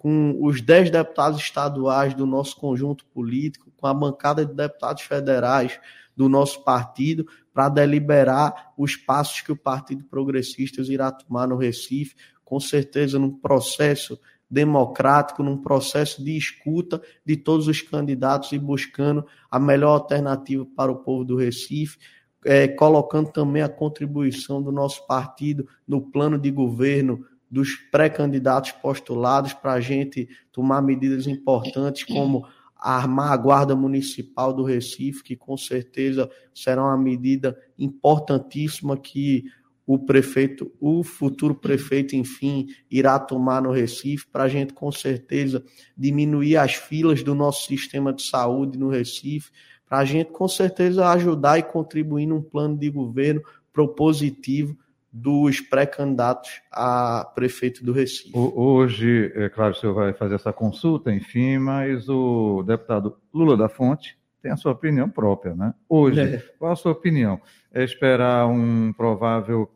com 0.08 0.38
os 0.40 0.62
dez 0.62 0.90
deputados 0.90 1.38
estaduais 1.38 2.14
do 2.14 2.26
nosso 2.26 2.56
conjunto 2.56 3.06
político, 3.08 3.70
com 3.76 3.88
a 3.88 3.94
bancada 3.94 4.46
de 4.46 4.54
deputados 4.54 5.04
federais 5.04 5.78
do 6.16 6.30
nosso 6.30 6.64
partido, 6.64 7.28
para 7.54 7.68
deliberar 7.68 8.72
os 8.78 8.96
passos 8.96 9.42
que 9.42 9.52
o 9.52 9.58
Partido 9.58 10.06
Progressistas 10.06 10.88
irá 10.88 11.12
tomar 11.12 11.46
no 11.46 11.58
Recife, 11.58 12.16
com 12.46 12.58
certeza 12.58 13.20
num 13.20 13.38
processo 13.38 14.18
democrático, 14.50 15.44
num 15.44 15.58
processo 15.58 16.24
de 16.24 16.38
escuta 16.38 17.02
de 17.26 17.36
todos 17.36 17.68
os 17.68 17.82
candidatos 17.82 18.54
e 18.54 18.58
buscando 18.58 19.26
a 19.52 19.60
melhor 19.60 19.90
alternativa 19.90 20.66
para 20.74 20.90
o 20.90 21.00
povo 21.00 21.26
do 21.26 21.36
Recife, 21.36 21.98
é, 22.46 22.66
colocando 22.66 23.30
também 23.30 23.62
a 23.62 23.68
contribuição 23.68 24.64
do 24.64 24.72
nosso 24.72 25.06
partido 25.06 25.68
no 25.86 26.00
plano 26.00 26.40
de 26.40 26.50
governo 26.50 27.26
dos 27.50 27.76
pré-candidatos 27.92 28.72
postulados 28.72 29.54
para 29.54 29.74
a 29.74 29.80
gente 29.80 30.28
tomar 30.52 30.82
medidas 30.82 31.28
importantes 31.28 32.04
como 32.04 32.46
armar 32.76 33.32
a 33.32 33.38
Guarda 33.38 33.76
Municipal 33.76 34.54
do 34.54 34.64
Recife, 34.64 35.24
que 35.24 35.36
com 35.36 35.58
certeza 35.58 36.30
será 36.54 36.84
uma 36.84 36.98
medida 36.98 37.58
importantíssima 37.78 38.98
que 38.98 39.46
o 39.86 39.98
prefeito, 39.98 40.70
o 40.82 41.02
futuro 41.02 41.56
prefeito, 41.56 42.14
enfim, 42.14 42.68
irá 42.92 43.18
tomar 43.18 43.62
no 43.62 43.72
Recife, 43.72 44.28
para 44.28 44.44
a 44.44 44.50
gente, 44.50 44.74
com 44.74 44.92
certeza, 44.92 45.64
diminuir 45.98 46.58
as 46.58 46.74
filas 46.74 47.24
do 47.24 47.34
nosso 47.34 47.66
sistema 47.66 48.12
de 48.12 48.22
saúde 48.22 48.78
no 48.78 48.90
Recife, 48.90 49.50
para 49.88 50.00
a 50.00 50.06
gente, 50.06 50.32
com 50.32 50.48
certeza, 50.48 51.08
ajudar 51.08 51.58
e 51.58 51.64
contribuir 51.64 52.26
num 52.26 52.42
plano 52.42 52.78
de 52.78 52.90
governo 52.90 53.42
propositivo 53.72 54.78
dos 55.22 55.60
pré-candidatos 55.60 56.62
a 56.72 57.26
prefeito 57.34 57.84
do 57.84 57.92
Recife. 57.92 58.32
Hoje, 58.36 59.32
é 59.36 59.50
claro, 59.50 59.72
o 59.72 59.76
senhor 59.76 59.94
vai 59.94 60.14
fazer 60.14 60.36
essa 60.36 60.54
consulta, 60.54 61.12
enfim, 61.12 61.58
mas 61.58 62.08
o 62.08 62.64
deputado 62.64 63.18
Lula 63.34 63.58
da 63.58 63.68
Fonte 63.68 64.18
tem 64.42 64.52
a 64.52 64.58
sua 64.58 64.74
opinião 64.74 65.10
própria, 65.10 65.56
né? 65.56 65.74
Hoje, 65.90 66.22
é. 66.22 66.38
qual 66.60 66.72
a 66.72 66.76
sua 66.76 66.92
opinião? 66.92 67.42
É 67.74 67.84
esperar 67.84 68.48
um 68.48 68.94
provável 68.94 69.70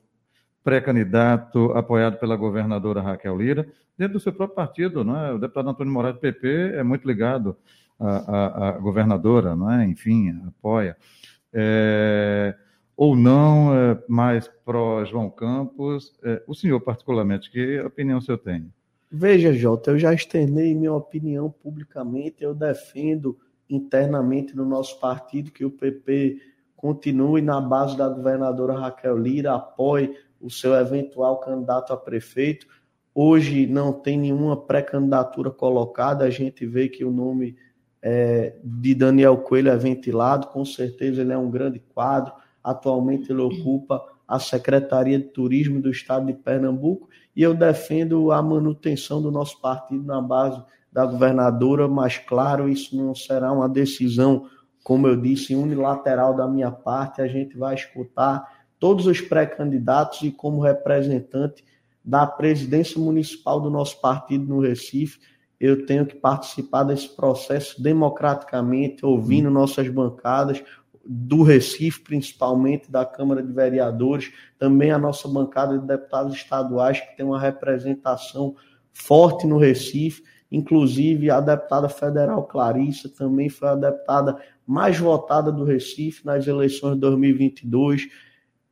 pré-candidato 0.63 1.71
apoiado 1.71 2.19
pela 2.19 2.35
governadora 2.35 3.01
Raquel 3.01 3.35
Lira, 3.35 3.67
dentro 3.97 4.13
do 4.13 4.19
seu 4.19 4.31
próprio 4.31 4.55
partido, 4.55 5.03
não 5.03 5.17
é? 5.17 5.33
O 5.33 5.39
deputado 5.39 5.69
Antônio 5.69 5.91
Moraes 5.91 6.15
do 6.15 6.21
PP 6.21 6.73
é 6.75 6.83
muito 6.83 7.07
ligado 7.07 7.57
à, 7.99 8.17
à, 8.17 8.69
à 8.69 8.71
governadora, 8.73 9.55
não 9.55 9.71
é? 9.71 9.85
Enfim, 9.85 10.39
apoia. 10.47 10.95
É, 11.51 12.55
ou 12.95 13.15
não, 13.15 13.73
é, 13.73 13.97
mais 14.07 14.47
pró 14.63 15.03
João 15.05 15.29
Campos. 15.29 16.13
É, 16.23 16.43
o 16.47 16.53
senhor, 16.53 16.79
particularmente, 16.81 17.49
que 17.49 17.79
opinião 17.79 18.19
o 18.19 18.21
senhor 18.21 18.37
tem? 18.37 18.71
Veja, 19.09 19.53
Jota, 19.53 19.91
eu 19.91 19.99
já 19.99 20.13
externei 20.13 20.73
minha 20.73 20.93
opinião 20.93 21.49
publicamente, 21.49 22.43
eu 22.43 22.53
defendo 22.53 23.37
internamente 23.69 24.55
no 24.55 24.65
nosso 24.65 24.99
partido 24.99 25.51
que 25.51 25.65
o 25.65 25.71
PP 25.71 26.39
continue 26.75 27.41
na 27.41 27.59
base 27.59 27.97
da 27.97 28.07
governadora 28.07 28.73
Raquel 28.73 29.17
Lira, 29.17 29.53
apoie 29.53 30.17
o 30.39 30.49
seu 30.49 30.73
eventual 30.73 31.39
candidato 31.39 31.93
a 31.93 31.97
prefeito. 31.97 32.65
Hoje 33.13 33.67
não 33.67 33.93
tem 33.93 34.17
nenhuma 34.17 34.57
pré-candidatura 34.57 35.51
colocada, 35.51 36.25
a 36.25 36.29
gente 36.29 36.65
vê 36.65 36.87
que 36.87 37.03
o 37.03 37.11
nome 37.11 37.55
é, 38.01 38.55
de 38.63 38.95
Daniel 38.95 39.37
Coelho 39.37 39.69
é 39.69 39.77
ventilado, 39.77 40.47
com 40.47 40.65
certeza 40.65 41.21
ele 41.21 41.33
é 41.33 41.37
um 41.37 41.51
grande 41.51 41.79
quadro. 41.79 42.33
Atualmente 42.63 43.31
ele 43.31 43.41
ocupa 43.41 44.03
a 44.27 44.39
Secretaria 44.39 45.19
de 45.19 45.25
Turismo 45.25 45.81
do 45.81 45.89
Estado 45.89 46.25
de 46.25 46.33
Pernambuco 46.33 47.09
e 47.35 47.43
eu 47.43 47.53
defendo 47.53 48.31
a 48.31 48.41
manutenção 48.41 49.21
do 49.21 49.31
nosso 49.31 49.59
partido 49.59 50.03
na 50.03 50.21
base 50.21 50.61
da 50.91 51.05
governadora, 51.05 51.87
mas 51.87 52.17
claro, 52.17 52.67
isso 52.67 52.95
não 52.95 53.15
será 53.15 53.51
uma 53.51 53.67
decisão, 53.67 54.47
como 54.83 55.07
eu 55.07 55.15
disse, 55.15 55.55
unilateral 55.55 56.35
da 56.35 56.47
minha 56.47 56.71
parte, 56.71 57.21
a 57.21 57.27
gente 57.27 57.57
vai 57.57 57.75
escutar 57.75 58.45
todos 58.79 59.05
os 59.05 59.21
pré-candidatos 59.21 60.21
e 60.23 60.31
como 60.31 60.61
representante 60.61 61.63
da 62.03 62.25
presidência 62.25 62.99
municipal 62.99 63.61
do 63.61 63.69
nosso 63.69 64.01
partido 64.01 64.45
no 64.45 64.59
Recife, 64.59 65.19
eu 65.59 65.85
tenho 65.85 66.07
que 66.07 66.15
participar 66.15 66.83
desse 66.83 67.07
processo 67.15 67.81
democraticamente, 67.81 69.05
ouvindo 69.05 69.51
nossas 69.51 69.87
bancadas, 69.87 70.63
do 71.05 71.43
Recife, 71.43 72.01
principalmente 72.01 72.91
da 72.91 73.05
Câmara 73.05 73.41
de 73.41 73.51
Vereadores, 73.51 74.31
também 74.57 74.91
a 74.91 74.97
nossa 74.97 75.27
bancada 75.27 75.77
de 75.77 75.85
deputados 75.85 76.35
estaduais, 76.35 76.99
que 76.99 77.17
tem 77.17 77.25
uma 77.25 77.39
representação 77.39 78.55
forte 78.93 79.47
no 79.47 79.57
Recife, 79.57 80.23
inclusive 80.51 81.31
a 81.31 81.39
deputada 81.39 81.87
federal 81.87 82.43
Clarissa 82.43 83.07
também 83.09 83.49
foi 83.49 83.69
a 83.69 83.75
deputada 83.75 84.37
mais 84.67 84.97
votada 84.99 85.51
do 85.51 85.63
Recife 85.63 86.25
nas 86.25 86.45
eleições 86.45 86.95
de 86.95 86.99
2022 86.99 88.09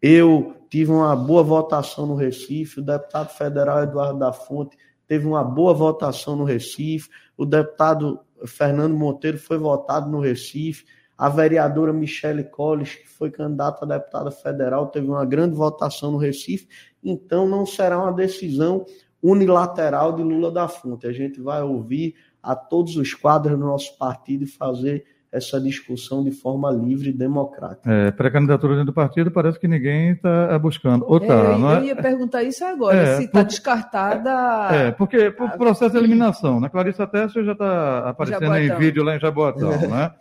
eu 0.02 0.56
tive 0.70 0.92
uma 0.92 1.16
boa 1.16 1.44
votação 1.44 2.06
no 2.06 2.16
Recife, 2.16 2.80
o 2.80 2.84
deputado 2.84 3.30
federal 3.30 3.84
Eduardo 3.84 4.20
da 4.20 4.32
Fonte 4.32 4.78
teve 5.06 5.28
uma 5.28 5.44
boa 5.44 5.74
votação 5.74 6.36
no 6.36 6.44
Recife, 6.44 7.10
o 7.36 7.46
deputado 7.46 8.20
Fernando 8.46 8.96
Monteiro 8.96 9.38
foi 9.38 9.58
votado 9.58 10.10
no 10.10 10.20
Recife, 10.20 10.86
a 11.20 11.28
vereadora 11.28 11.92
Michele 11.92 12.46
Colles, 12.46 12.96
que 12.96 13.10
foi 13.10 13.30
candidata 13.30 13.84
a 13.84 13.88
deputada 13.98 14.32
federal, 14.32 14.88
teve 14.88 15.06
uma 15.10 15.26
grande 15.26 15.54
votação 15.54 16.14
no 16.14 16.18
Recife, 16.18 16.66
então 17.04 17.46
não 17.46 17.66
será 17.66 18.02
uma 18.02 18.14
decisão 18.14 18.86
unilateral 19.22 20.16
de 20.16 20.24
Lula 20.24 20.50
da 20.50 20.70
Fonte. 20.70 21.06
A 21.06 21.12
gente 21.12 21.42
vai 21.42 21.62
ouvir 21.62 22.16
a 22.42 22.56
todos 22.56 22.96
os 22.96 23.14
quadros 23.14 23.60
do 23.60 23.66
nosso 23.66 23.98
partido 23.98 24.46
e 24.46 24.48
fazer 24.48 25.04
essa 25.30 25.60
discussão 25.60 26.24
de 26.24 26.32
forma 26.32 26.72
livre 26.72 27.10
e 27.10 27.14
democrática. 27.14 27.92
É, 27.92 28.12
Pré-candidatura 28.12 28.76
dentro 28.76 28.88
do 28.88 28.94
partido 28.94 29.30
parece 29.30 29.60
que 29.60 29.68
ninguém 29.68 30.12
está 30.12 30.58
buscando. 30.58 31.04
Ou 31.06 31.20
tá, 31.20 31.34
é, 31.34 31.58
não 31.58 31.72
é? 31.72 31.78
Eu 31.80 31.84
ia 31.84 31.96
perguntar 31.98 32.44
isso 32.44 32.64
agora, 32.64 32.98
é, 32.98 33.18
se 33.18 33.26
está 33.26 33.44
descartada. 33.44 34.74
É, 34.74 34.92
porque 34.92 35.32
por 35.32 35.52
processo 35.52 35.92
de 35.92 35.98
eliminação, 35.98 36.62
né? 36.62 36.70
Clarissa 36.70 37.06
Tessio 37.06 37.44
já 37.44 37.52
está 37.52 38.10
aparecendo 38.10 38.40
Jaboatão. 38.40 38.78
em 38.78 38.80
vídeo 38.80 39.04
lá 39.04 39.18
em 39.18 39.20
Jaboatão, 39.20 39.72
né? 39.86 40.12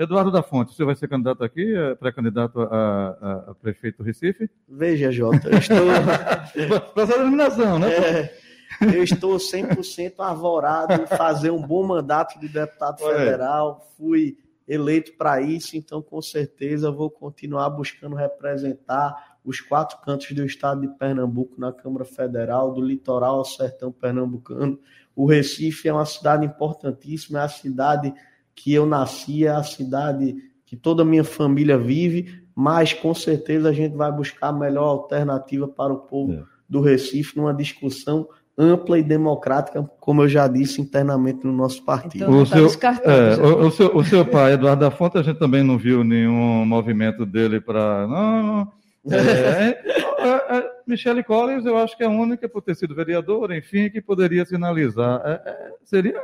Eduardo 0.00 0.30
da 0.30 0.42
Fonte, 0.42 0.74
você 0.74 0.82
vai 0.82 0.94
ser 0.94 1.08
candidato 1.08 1.44
aqui, 1.44 1.76
é 1.76 1.94
pré-candidato 1.94 2.58
a, 2.62 2.66
a, 2.66 3.50
a, 3.50 3.54
prefeito 3.54 4.02
Recife? 4.02 4.48
Veja, 4.66 5.12
Jota, 5.12 5.50
eu 5.50 5.58
estou. 5.58 5.76
processo 6.94 7.18
de 7.18 7.24
eliminação, 7.26 7.78
né? 7.78 7.90
É, 7.92 8.34
eu 8.80 9.02
estou 9.04 9.36
100% 9.36 10.14
arvorado 10.20 10.94
em 10.94 11.06
fazer 11.06 11.50
um 11.50 11.60
bom 11.60 11.86
mandato 11.86 12.40
de 12.40 12.48
deputado 12.48 12.98
federal. 12.98 13.86
Fui 13.98 14.38
eleito 14.66 15.12
para 15.18 15.42
isso, 15.42 15.76
então 15.76 16.00
com 16.00 16.22
certeza 16.22 16.90
vou 16.90 17.10
continuar 17.10 17.68
buscando 17.68 18.16
representar 18.16 19.36
os 19.44 19.60
quatro 19.60 19.98
cantos 19.98 20.32
do 20.32 20.46
estado 20.46 20.80
de 20.80 20.88
Pernambuco 20.88 21.60
na 21.60 21.74
Câmara 21.74 22.06
Federal, 22.06 22.72
do 22.72 22.80
litoral 22.80 23.36
ao 23.36 23.44
sertão 23.44 23.92
pernambucano. 23.92 24.78
O 25.14 25.26
Recife 25.26 25.88
é 25.88 25.92
uma 25.92 26.06
cidade 26.06 26.46
importantíssima, 26.46 27.40
é 27.40 27.42
a 27.42 27.48
cidade 27.48 28.14
que 28.62 28.74
eu 28.74 28.84
nasci, 28.84 29.46
é 29.46 29.50
a 29.50 29.62
cidade 29.62 30.36
que 30.66 30.76
toda 30.76 31.02
a 31.02 31.04
minha 31.04 31.24
família 31.24 31.78
vive, 31.78 32.42
mas 32.54 32.92
com 32.92 33.14
certeza 33.14 33.70
a 33.70 33.72
gente 33.72 33.96
vai 33.96 34.12
buscar 34.12 34.48
a 34.48 34.52
melhor 34.52 34.84
alternativa 34.84 35.66
para 35.66 35.92
o 35.92 36.00
povo 36.00 36.34
é. 36.34 36.42
do 36.68 36.80
Recife 36.80 37.36
numa 37.36 37.54
discussão 37.54 38.28
ampla 38.56 38.98
e 38.98 39.02
democrática, 39.02 39.82
como 39.98 40.22
eu 40.22 40.28
já 40.28 40.46
disse 40.46 40.82
internamente 40.82 41.46
no 41.46 41.52
nosso 41.52 41.82
partido. 41.82 42.24
Então, 42.24 42.42
o, 42.42 42.46
tá 42.46 42.94
seu, 42.94 43.10
é, 43.10 43.36
o, 43.36 43.66
o, 43.66 43.70
seu, 43.70 43.96
o 43.96 44.04
seu 44.04 44.24
pai, 44.26 44.52
Eduardo 44.52 44.80
da 44.80 44.90
Fonte, 44.90 45.16
a 45.16 45.22
gente 45.22 45.38
também 45.38 45.62
não 45.62 45.78
viu 45.78 46.04
nenhum 46.04 46.66
movimento 46.66 47.24
dele 47.24 47.60
para. 47.60 48.06
Não, 48.06 48.68
é, 49.10 49.82
é, 50.18 50.58
é, 50.58 50.70
Michele 50.86 51.24
Collins, 51.24 51.64
eu 51.64 51.78
acho 51.78 51.96
que 51.96 52.02
é 52.02 52.06
a 52.06 52.10
única 52.10 52.46
por 52.48 52.60
ter 52.60 52.76
sido 52.76 52.94
vereadora, 52.94 53.56
enfim, 53.56 53.88
que 53.88 54.02
poderia 54.02 54.44
sinalizar. 54.44 55.22
É, 55.24 55.30
é, 55.46 55.70
seria 55.84 56.22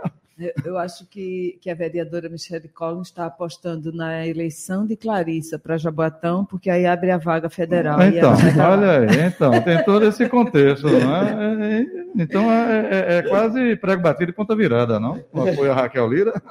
eu 0.64 0.76
acho 0.76 1.06
que, 1.06 1.58
que 1.62 1.70
a 1.70 1.74
vereadora 1.74 2.28
Michelle 2.28 2.68
Collins 2.68 3.08
está 3.08 3.26
apostando 3.26 3.90
na 3.90 4.26
eleição 4.26 4.86
de 4.86 4.94
Clarissa 4.94 5.58
para 5.58 5.78
Jaboatão, 5.78 6.44
porque 6.44 6.68
aí 6.68 6.84
abre 6.84 7.10
a 7.10 7.16
vaga 7.16 7.48
federal. 7.48 7.98
Então, 8.02 8.34
olha 8.70 9.00
aí, 9.00 9.20
então, 9.26 9.62
tem 9.62 9.82
todo 9.84 10.04
esse 10.04 10.28
contexto, 10.28 10.86
não 10.88 11.16
é? 11.16 11.30
é, 11.30 11.80
é 11.80 11.86
então 12.16 12.52
é, 12.52 12.80
é, 12.80 13.18
é, 13.18 13.22
quase 13.22 13.76
prego 13.76 14.02
batido 14.02 14.30
e 14.30 14.34
ponta 14.34 14.54
virada, 14.54 15.00
não? 15.00 15.24
O 15.32 15.40
apoio 15.40 15.72
a 15.72 15.74
Raquel 15.74 16.08
Lira. 16.08 16.42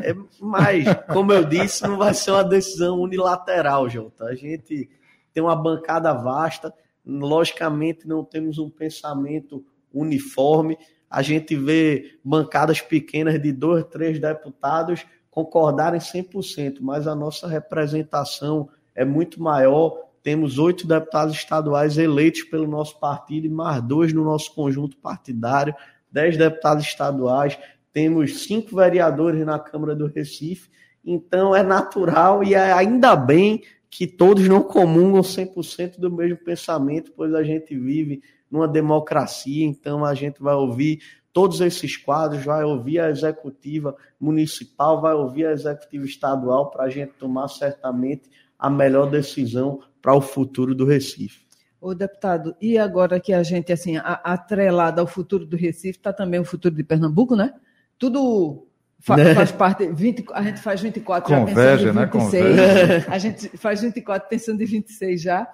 É, 0.00 0.14
mas, 0.40 0.84
como 1.12 1.32
eu 1.32 1.44
disse, 1.44 1.82
não 1.82 1.98
vai 1.98 2.14
ser 2.14 2.32
uma 2.32 2.44
decisão 2.44 2.98
unilateral, 2.98 3.88
Jota. 3.88 4.24
A 4.24 4.34
gente 4.34 4.88
tem 5.32 5.42
uma 5.42 5.54
bancada 5.54 6.12
vasta, 6.12 6.72
logicamente 7.06 8.08
não 8.08 8.24
temos 8.24 8.58
um 8.58 8.70
pensamento 8.70 9.64
uniforme, 9.92 10.76
a 11.10 11.22
gente 11.22 11.56
vê 11.56 12.18
bancadas 12.24 12.80
pequenas 12.80 13.42
de 13.42 13.50
dois, 13.52 13.84
três 13.86 14.20
deputados 14.20 15.04
concordarem 15.28 16.00
100%, 16.00 16.78
mas 16.80 17.08
a 17.08 17.14
nossa 17.14 17.48
representação 17.48 18.68
é 18.94 19.04
muito 19.04 19.42
maior. 19.42 19.96
Temos 20.22 20.58
oito 20.58 20.86
deputados 20.86 21.34
estaduais 21.34 21.98
eleitos 21.98 22.42
pelo 22.44 22.66
nosso 22.66 22.98
partido 23.00 23.46
e 23.46 23.50
mais 23.50 23.82
dois 23.82 24.12
no 24.12 24.22
nosso 24.22 24.54
conjunto 24.54 24.96
partidário, 24.98 25.74
dez 26.12 26.36
deputados 26.36 26.84
estaduais, 26.84 27.58
temos 27.92 28.44
cinco 28.44 28.76
vereadores 28.76 29.44
na 29.44 29.58
Câmara 29.58 29.96
do 29.96 30.06
Recife. 30.06 30.70
Então 31.04 31.56
é 31.56 31.62
natural 31.62 32.44
e 32.44 32.54
é 32.54 32.72
ainda 32.72 33.16
bem 33.16 33.62
que 33.88 34.06
todos 34.06 34.46
não 34.46 34.62
comungam 34.62 35.22
100% 35.22 35.98
do 35.98 36.10
mesmo 36.10 36.36
pensamento, 36.36 37.12
pois 37.16 37.34
a 37.34 37.42
gente 37.42 37.76
vive 37.76 38.22
numa 38.50 38.66
democracia, 38.66 39.64
então 39.64 40.04
a 40.04 40.14
gente 40.14 40.42
vai 40.42 40.54
ouvir 40.54 41.00
todos 41.32 41.60
esses 41.60 41.96
quadros, 41.96 42.44
vai 42.44 42.64
ouvir 42.64 42.98
a 42.98 43.08
executiva 43.08 43.96
municipal, 44.20 45.00
vai 45.00 45.14
ouvir 45.14 45.46
a 45.46 45.52
executiva 45.52 46.04
estadual 46.04 46.70
para 46.70 46.84
a 46.84 46.90
gente 46.90 47.12
tomar 47.12 47.48
certamente 47.48 48.28
a 48.58 48.68
melhor 48.68 49.08
decisão 49.08 49.80
para 50.02 50.14
o 50.14 50.20
futuro 50.20 50.74
do 50.74 50.84
Recife. 50.84 51.40
O 51.80 51.94
deputado, 51.94 52.54
e 52.60 52.76
agora 52.76 53.18
que 53.18 53.32
a 53.32 53.42
gente, 53.42 53.72
assim, 53.72 53.96
atrelado 54.04 55.00
ao 55.00 55.06
futuro 55.06 55.46
do 55.46 55.56
Recife, 55.56 55.98
está 55.98 56.12
também 56.12 56.38
o 56.38 56.44
futuro 56.44 56.74
de 56.74 56.84
Pernambuco, 56.84 57.34
né? 57.34 57.54
Tudo 57.98 58.66
faz, 58.98 59.24
né? 59.24 59.34
faz 59.34 59.52
parte, 59.52 59.86
20, 59.90 60.26
a 60.32 60.42
gente 60.42 60.60
faz 60.60 60.80
24 60.82 61.34
Converge, 61.34 61.84
já 61.84 62.06
pensando 62.06 62.36
em 62.36 62.56
26. 62.56 62.56
Né? 62.56 63.06
A 63.08 63.18
gente 63.18 63.48
faz 63.56 63.80
24 63.80 64.28
pensando 64.28 64.62
em 64.62 64.66
26 64.66 65.22
já. 65.22 65.50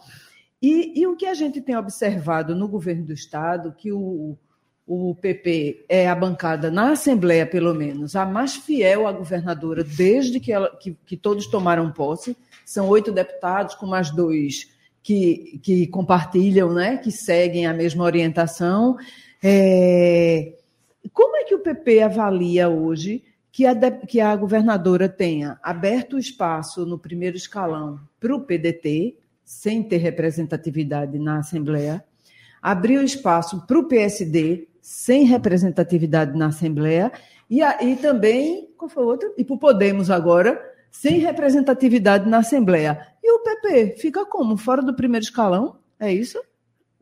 E, 0.60 1.00
e 1.00 1.06
o 1.06 1.16
que 1.16 1.26
a 1.26 1.34
gente 1.34 1.60
tem 1.60 1.76
observado 1.76 2.54
no 2.54 2.66
governo 2.66 3.04
do 3.04 3.12
Estado, 3.12 3.74
que 3.76 3.92
o, 3.92 4.36
o 4.86 5.14
PP 5.16 5.84
é 5.88 6.08
a 6.08 6.14
bancada, 6.14 6.70
na 6.70 6.92
Assembleia 6.92 7.46
pelo 7.46 7.74
menos, 7.74 8.16
a 8.16 8.24
mais 8.24 8.54
fiel 8.54 9.06
à 9.06 9.12
governadora 9.12 9.82
desde 9.82 10.40
que, 10.40 10.52
ela, 10.52 10.74
que, 10.76 10.96
que 11.04 11.16
todos 11.16 11.46
tomaram 11.46 11.92
posse. 11.92 12.36
São 12.64 12.88
oito 12.88 13.12
deputados, 13.12 13.74
com 13.74 13.86
mais 13.86 14.10
dois 14.10 14.70
que, 15.02 15.60
que 15.62 15.86
compartilham, 15.86 16.72
né, 16.72 16.96
que 16.96 17.10
seguem 17.10 17.66
a 17.66 17.74
mesma 17.74 18.04
orientação. 18.04 18.96
É... 19.42 20.54
Como 21.12 21.36
é 21.36 21.44
que 21.44 21.54
o 21.54 21.60
PP 21.60 22.02
avalia 22.02 22.68
hoje 22.68 23.22
que 23.52 23.64
a, 23.64 23.74
que 23.90 24.20
a 24.20 24.34
governadora 24.36 25.08
tenha 25.08 25.58
aberto 25.62 26.16
o 26.16 26.18
espaço 26.18 26.84
no 26.84 26.98
primeiro 26.98 27.36
escalão 27.36 28.00
para 28.20 28.34
o 28.34 28.40
PDT, 28.40 29.16
sem 29.46 29.80
ter 29.80 29.98
representatividade 29.98 31.16
na 31.20 31.38
Assembleia, 31.38 32.04
abriu 32.60 33.00
espaço 33.02 33.64
para 33.64 33.78
o 33.78 33.84
PSD, 33.84 34.66
sem 34.82 35.24
representatividade 35.24 36.36
na 36.36 36.46
Assembleia, 36.46 37.12
e, 37.48 37.62
a, 37.62 37.80
e 37.80 37.94
também, 37.94 38.68
qual 38.76 38.88
foi 38.88 39.04
o 39.04 39.06
outro? 39.06 39.32
E 39.38 39.44
para 39.44 39.54
o 39.54 39.58
Podemos 39.58 40.10
agora, 40.10 40.60
sem 40.90 41.18
representatividade 41.18 42.28
na 42.28 42.38
Assembleia. 42.38 43.06
E 43.22 43.32
o 43.32 43.38
PP 43.38 43.96
fica 43.98 44.26
como? 44.26 44.56
Fora 44.56 44.82
do 44.82 44.96
primeiro 44.96 45.24
escalão? 45.24 45.76
É 46.00 46.12
isso? 46.12 46.42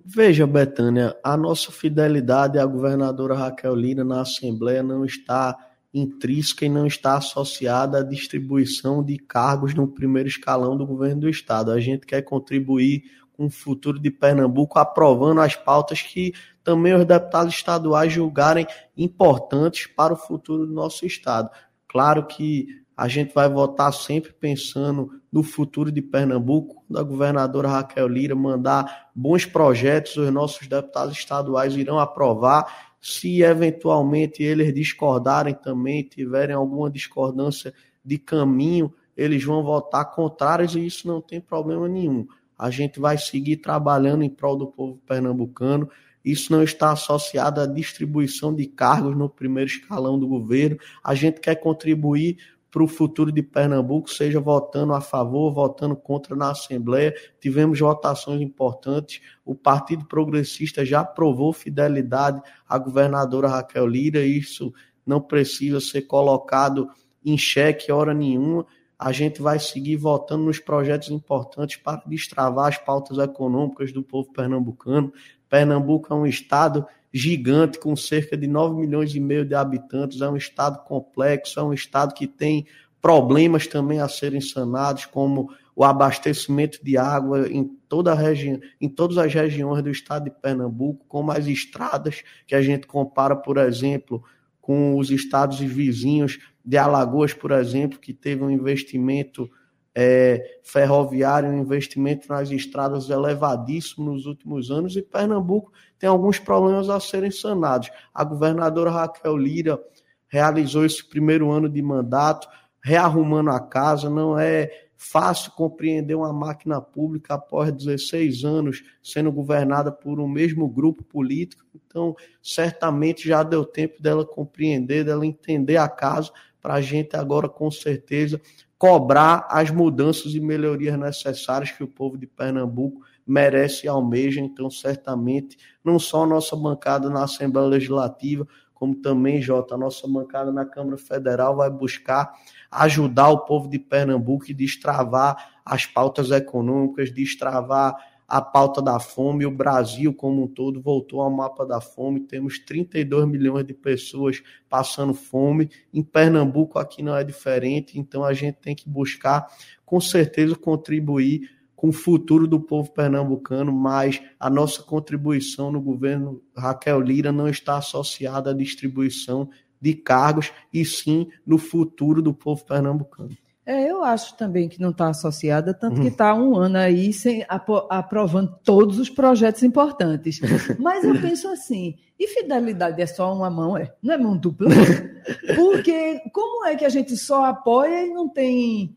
Veja, 0.05 0.47
Betânia, 0.47 1.17
a 1.25 1.35
nossa 1.35 1.73
fidelidade 1.73 2.59
à 2.59 2.67
governadora 2.67 3.35
Raquel 3.35 3.75
Lira 3.75 4.05
na 4.05 4.21
Assembleia 4.21 4.83
não 4.83 5.03
está 5.03 5.57
intrínseca 5.95 6.67
e 6.67 6.69
não 6.69 6.87
está 6.87 7.17
associada 7.17 8.01
à 8.01 8.03
distribuição 8.03 9.03
de 9.03 9.17
cargos 9.17 9.73
no 9.75 9.87
primeiro 9.87 10.29
escalão 10.29 10.77
do 10.77 10.85
governo 10.85 11.23
do 11.23 11.29
Estado. 11.29 11.71
A 11.71 11.79
gente 11.79 12.05
quer 12.05 12.23
contribuir 12.23 13.05
com 13.33 13.47
o 13.47 13.51
futuro 13.51 14.01
de 14.01 14.11
Pernambuco, 14.11 14.79
aprovando 14.79 15.41
as 15.41 15.55
pautas 15.55 16.03
que 16.03 16.33
também 16.63 16.95
os 16.95 17.05
deputados 17.05 17.55
estaduais 17.55 18.13
julgarem 18.13 18.67
importantes 18.97 19.87
para 19.87 20.13
o 20.13 20.17
futuro 20.17 20.67
do 20.67 20.73
nosso 20.73 21.07
Estado. 21.07 21.49
Claro 21.87 22.27
que 22.27 22.84
a 22.97 23.09
gente 23.09 23.35
vai 23.35 23.49
votar 23.49 23.93
sempre 23.93 24.33
pensando 24.33 25.11
no 25.33 25.43
futuro 25.43 25.91
de 25.91 26.01
Pernambuco, 26.01 26.85
quando 26.87 26.99
a 26.99 27.03
governadora 27.03 27.69
Raquel 27.69 28.07
Lira 28.07 28.35
mandar 28.35 29.11
bons 29.15 29.45
projetos, 29.45 30.17
os 30.17 30.31
nossos 30.33 30.67
deputados 30.69 31.17
estaduais 31.17 31.77
irão 31.77 31.99
aprovar. 31.99 32.95
Se 33.01 33.43
eventualmente 33.43 34.43
eles 34.43 34.73
discordarem 34.73 35.55
também, 35.55 36.03
tiverem 36.05 36.55
alguma 36.55 36.89
discordância 36.89 37.75
de 38.05 38.17
caminho, 38.17 38.93
eles 39.17 39.45
vão 39.45 39.63
votar 39.63 40.13
contrários 40.13 40.75
e 40.75 40.87
isso 40.87 41.09
não 41.09 41.21
tem 41.21 41.41
problema 41.41 41.89
nenhum. 41.89 42.27
A 42.59 42.71
gente 42.71 43.01
vai 43.01 43.19
seguir 43.19 43.57
trabalhando 43.57 44.23
em 44.23 44.31
prol 44.31 44.57
do 44.57 44.67
povo 44.69 45.01
pernambucano. 45.07 45.89
Isso 46.25 46.51
não 46.53 46.63
está 46.63 46.93
associado 46.93 47.61
à 47.61 47.67
distribuição 47.67 48.55
de 48.55 48.67
cargos 48.67 49.17
no 49.17 49.29
primeiro 49.29 49.69
escalão 49.69 50.19
do 50.19 50.27
governo. 50.27 50.79
A 51.03 51.15
gente 51.15 51.41
quer 51.41 51.57
contribuir 51.57 52.39
para 52.75 52.83
o 52.83 52.89
futuro 52.89 53.31
de 53.31 53.41
Pernambuco, 53.41 54.11
seja 54.11 54.41
votando 54.41 54.95
a 54.95 55.01
favor, 55.01 55.55
votando 55.55 55.95
contra 55.95 56.35
na 56.35 56.51
Assembleia. 56.51 57.15
Tivemos 57.41 57.79
votações 57.79 58.43
importantes. 58.43 59.21
O 59.45 59.55
Partido 59.55 60.05
Progressista 60.07 60.85
já 60.85 61.03
aprovou 61.03 61.53
fidelidade 61.53 62.43
à 62.69 62.77
governadora 62.77 63.47
Raquel 63.47 63.87
Lira. 63.87 64.25
Isso 64.25 64.75
não 65.07 65.21
precisa 65.21 65.81
ser 65.81 66.03
colocado 66.03 66.91
em 67.25 67.39
xeque 67.39 67.93
hora 67.93 68.13
nenhuma. 68.13 68.67
A 68.99 69.13
gente 69.13 69.41
vai 69.41 69.61
seguir 69.61 69.95
votando 69.95 70.43
nos 70.43 70.59
projetos 70.59 71.11
importantes 71.11 71.77
para 71.77 72.03
destravar 72.05 72.67
as 72.67 72.79
pautas 72.79 73.19
econômicas 73.19 73.93
do 73.93 74.03
povo 74.03 74.33
pernambucano. 74.33 75.13
Pernambuco 75.49 76.13
é 76.13 76.17
um 76.17 76.27
estado 76.27 76.85
gigante, 77.15 77.79
com 77.79 77.95
cerca 77.95 78.37
de 78.37 78.49
9 78.49 78.75
milhões 78.75 79.15
e 79.15 79.21
meio 79.21 79.45
de 79.45 79.55
habitantes, 79.55 80.21
é 80.21 80.29
um 80.29 80.37
estado 80.37 80.83
complexo, 80.83 81.61
é 81.61 81.63
um 81.63 81.73
estado 81.73 82.13
que 82.13 82.27
tem 82.27 82.67
problemas 83.01 83.69
também 83.69 84.01
a 84.01 84.09
serem 84.09 84.41
sanados, 84.41 85.07
como 85.07 85.49
o 85.77 85.85
abastecimento 85.85 86.85
de 86.85 86.97
água 86.97 87.49
em 87.49 87.65
toda 87.89 88.11
a 88.11 88.17
região, 88.17 88.59
em 88.81 88.89
todas 88.89 89.17
as 89.17 89.33
regiões 89.33 89.81
do 89.81 89.91
estado 89.91 90.25
de 90.25 90.31
Pernambuco, 90.31 91.05
como 91.07 91.31
as 91.31 91.47
estradas 91.47 92.25
que 92.49 92.55
a 92.55 92.61
gente 92.61 92.89
compara, 92.89 93.37
por 93.37 93.59
exemplo, 93.59 94.25
com 94.61 94.99
os 94.99 95.11
estados 95.11 95.61
vizinhos 95.61 96.41
de 96.65 96.77
Alagoas, 96.77 97.33
por 97.33 97.53
exemplo, 97.53 98.01
que 98.01 98.13
teve 98.13 98.43
um 98.43 98.51
investimento 98.51 99.49
é, 99.95 100.59
ferroviário, 100.63 101.49
um 101.49 101.59
investimento 101.59 102.29
nas 102.29 102.51
estradas 102.51 103.09
elevadíssimo 103.11 104.13
nos 104.13 104.27
últimos 104.27 104.71
anos, 104.71 104.97
e 104.97 105.03
Pernambuco 105.03 105.73
tem 105.99 106.09
alguns 106.09 106.39
problemas 106.39 106.89
a 106.91 106.99
serem 106.99 107.31
sanados. 107.31 107.91
A 108.13 108.25
governadora 108.25 108.91
Raquel 108.91 109.37
Lira 109.37 109.81
realizou 110.27 110.85
esse 110.85 111.09
primeiro 111.09 111.51
ano 111.53 111.69
de 111.69 111.81
mandato, 111.81 112.49
rearrumando 112.83 113.51
a 113.51 113.61
casa, 113.61 114.11
não 114.11 114.39
é 114.39 114.69
fácil 114.97 115.53
compreender 115.53 116.15
uma 116.15 116.33
máquina 116.33 116.81
pública 116.81 117.35
após 117.35 117.71
16 117.73 118.45
anos 118.45 118.83
sendo 119.03 119.31
governada 119.31 119.93
por 119.93 120.19
um 120.19 120.27
mesmo 120.27 120.69
grupo 120.69 121.05
político. 121.05 121.65
Então, 121.75 122.17
certamente 122.43 123.29
já 123.29 123.43
deu 123.43 123.65
tempo 123.65 124.01
dela 124.03 124.25
compreender, 124.25 125.05
dela 125.05 125.27
entender 125.27 125.77
a 125.77 125.89
casa, 125.89 126.33
para 126.61 126.75
a 126.75 126.81
gente 126.81 127.15
agora, 127.15 127.47
com 127.49 127.71
certeza, 127.71 128.41
cobrar 128.85 129.47
as 129.49 129.71
mudanças 129.71 130.35
e 130.35 130.41
melhorias 130.41 130.99
necessárias 130.99 131.71
que 131.71 131.83
o 131.83 131.89
povo 131.89 132.19
de 132.19 132.27
Pernambuco 132.27 133.01
merece 133.27 133.87
e 133.87 133.89
almeja. 133.89 134.43
Então, 134.43 134.69
certamente, 134.69 135.57
não 135.83 135.99
só 135.99 136.25
a 136.25 136.27
nossa 136.27 136.55
bancada 136.55 137.09
na 137.09 137.25
Assembleia 137.25 137.67
Legislativa, 137.67 138.47
como 138.75 138.95
também, 138.95 139.41
Jota, 139.41 139.75
a 139.75 139.79
nossa 139.79 140.07
bancada 140.07 140.53
na 140.53 140.67
Câmara 140.67 140.99
Federal 140.99 141.57
vai 141.57 141.71
buscar 141.71 142.35
ajudar 142.71 143.31
o 143.31 143.47
povo 143.47 143.71
de 143.71 143.79
Pernambuco 143.79 144.51
e 144.51 144.53
destravar 144.53 145.55
as 145.65 145.87
pautas 145.87 146.31
econômicas, 146.31 147.11
destravar 147.11 147.97
a 148.35 148.41
pauta 148.41 148.83
da 148.83 148.99
fome. 148.99 149.47
O 149.47 149.51
Brasil, 149.53 150.13
como 150.13 150.43
um 150.43 150.49
todo, 150.49 150.83
voltou 150.83 151.21
ao 151.21 151.31
mapa 151.31 151.65
da 151.65 151.81
fome. 151.81 152.19
Temos 152.19 152.59
32 152.59 153.29
milhões 153.29 153.65
de 153.65 153.73
pessoas 153.73 154.43
passando 154.69 155.15
fome. 155.15 155.71
Em 155.93 156.03
Pernambuco, 156.03 156.81
aqui 156.81 157.01
não 157.01 157.17
é 157.17 157.23
diferente. 157.23 157.97
Então, 157.97 158.25
a 158.25 158.35
gente 158.35 158.57
tem 158.57 158.75
que 158.75 158.89
buscar, 158.89 159.47
com 159.87 160.01
certeza, 160.01 160.57
contribuir 160.57 161.49
com 161.77 161.91
o 161.91 161.93
futuro 161.93 162.49
do 162.49 162.59
povo 162.59 162.91
pernambucano, 162.91 163.73
mas 163.73 164.21
a 164.41 164.51
nossa 164.51 164.83
contribuição 164.83 165.71
no 165.71 165.81
governo 165.81 166.43
Raquel 166.57 167.01
Lira 167.01 167.31
não 167.31 167.47
está 167.47 167.77
associada 167.77 168.51
à 168.51 168.53
distribuição 168.53 169.49
de 169.81 169.95
cargos, 169.95 170.51
e 170.73 170.85
sim 170.85 171.29
no 171.47 171.57
futuro 171.57 172.21
do 172.21 172.35
povo 172.35 172.65
pernambucano. 172.65 173.37
É, 173.67 173.91
eu 173.91 174.05
acho 174.05 174.37
também 174.37 174.69
que 174.69 174.79
não 174.79 174.91
está 174.91 175.09
associada, 175.09 175.73
tanto 175.73 175.99
que 176.03 176.09
está 176.09 176.35
um 176.35 176.55
ano 176.55 176.77
aí 176.77 177.15
sem, 177.15 177.47
aprovando 177.89 178.59
todos 178.63 178.99
os 178.99 179.09
projetos 179.09 179.63
importantes. 179.63 180.39
Mas 180.79 181.03
eu 181.03 181.19
penso 181.19 181.49
assim, 181.49 181.95
e 182.19 182.29
fidelidade 182.29 183.01
é 183.01 183.07
só 183.07 183.33
uma 183.33 183.49
mão, 183.49 183.77
é? 183.77 183.91
Não 184.03 184.13
é 184.13 184.19
mão 184.19 184.37
dupla? 184.37 184.69
Porque 185.57 186.21
como 186.31 186.67
é 186.67 186.77
que 186.77 186.85
a 186.85 186.91
gente 186.91 187.17
só 187.17 187.47
apoia 187.47 188.07
e 188.07 188.13
não 188.13 188.29
tem 188.29 188.95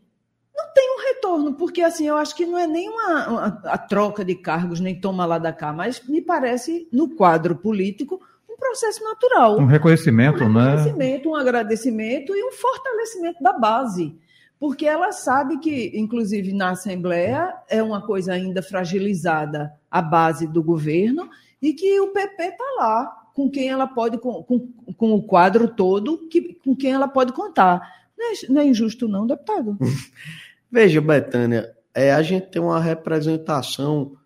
não 0.54 0.74
tem 0.74 0.96
um 0.96 1.14
retorno? 1.14 1.54
Porque 1.54 1.80
assim, 1.80 2.06
eu 2.06 2.16
acho 2.16 2.36
que 2.36 2.44
não 2.44 2.58
é 2.58 2.66
nem 2.66 2.90
uma, 2.90 3.28
uma 3.28 3.46
a 3.64 3.78
troca 3.78 4.22
de 4.22 4.34
cargos, 4.34 4.80
nem 4.80 5.00
toma 5.00 5.24
lá 5.24 5.38
da 5.38 5.52
cá, 5.52 5.72
mas 5.72 6.06
me 6.06 6.20
parece, 6.20 6.86
no 6.92 7.14
quadro 7.14 7.56
político, 7.56 8.20
um 8.50 8.56
processo 8.56 9.02
natural. 9.02 9.58
Um 9.58 9.66
reconhecimento, 9.66 10.44
um 10.44 10.52
né? 10.52 10.60
Um 10.60 10.76
reconhecimento, 10.76 11.30
um 11.30 11.36
agradecimento 11.36 12.34
e 12.36 12.44
um 12.44 12.52
fortalecimento 12.52 13.42
da 13.42 13.54
base 13.54 14.14
porque 14.58 14.86
ela 14.86 15.12
sabe 15.12 15.58
que, 15.58 15.92
inclusive 15.94 16.52
na 16.52 16.70
Assembleia, 16.70 17.54
é 17.68 17.82
uma 17.82 18.04
coisa 18.04 18.32
ainda 18.32 18.62
fragilizada 18.62 19.72
a 19.90 20.02
base 20.02 20.46
do 20.46 20.62
governo 20.62 21.28
e 21.62 21.72
que 21.72 22.00
o 22.00 22.08
PP 22.08 22.42
está 22.42 22.64
lá 22.76 23.18
com 23.34 23.48
quem 23.48 23.68
ela 23.68 23.86
pode, 23.86 24.18
com, 24.18 24.42
com, 24.42 24.68
com, 24.96 25.12
o 25.12 25.22
quadro 25.22 25.68
todo, 25.68 26.26
que, 26.28 26.54
com 26.54 26.74
quem 26.74 26.92
ela 26.92 27.06
pode 27.06 27.32
contar. 27.32 27.80
Não 28.18 28.32
é, 28.32 28.34
não 28.48 28.60
é 28.60 28.66
injusto, 28.66 29.06
não, 29.06 29.26
deputado? 29.26 29.78
Veja, 30.70 31.00
Betânia, 31.00 31.72
é, 31.94 32.12
a 32.12 32.20
gente 32.20 32.48
tem 32.48 32.60
uma 32.60 32.80
representação 32.80 34.16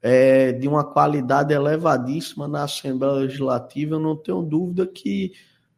é, 0.00 0.52
de 0.52 0.66
uma 0.66 0.84
qualidade 0.84 1.52
elevadíssima 1.52 2.48
na 2.48 2.64
Assembleia 2.64 3.14
Legislativa. 3.14 3.96
Eu 3.96 4.00
não 4.00 4.16
tenho 4.16 4.42
dúvida 4.42 4.86
que 4.86 5.32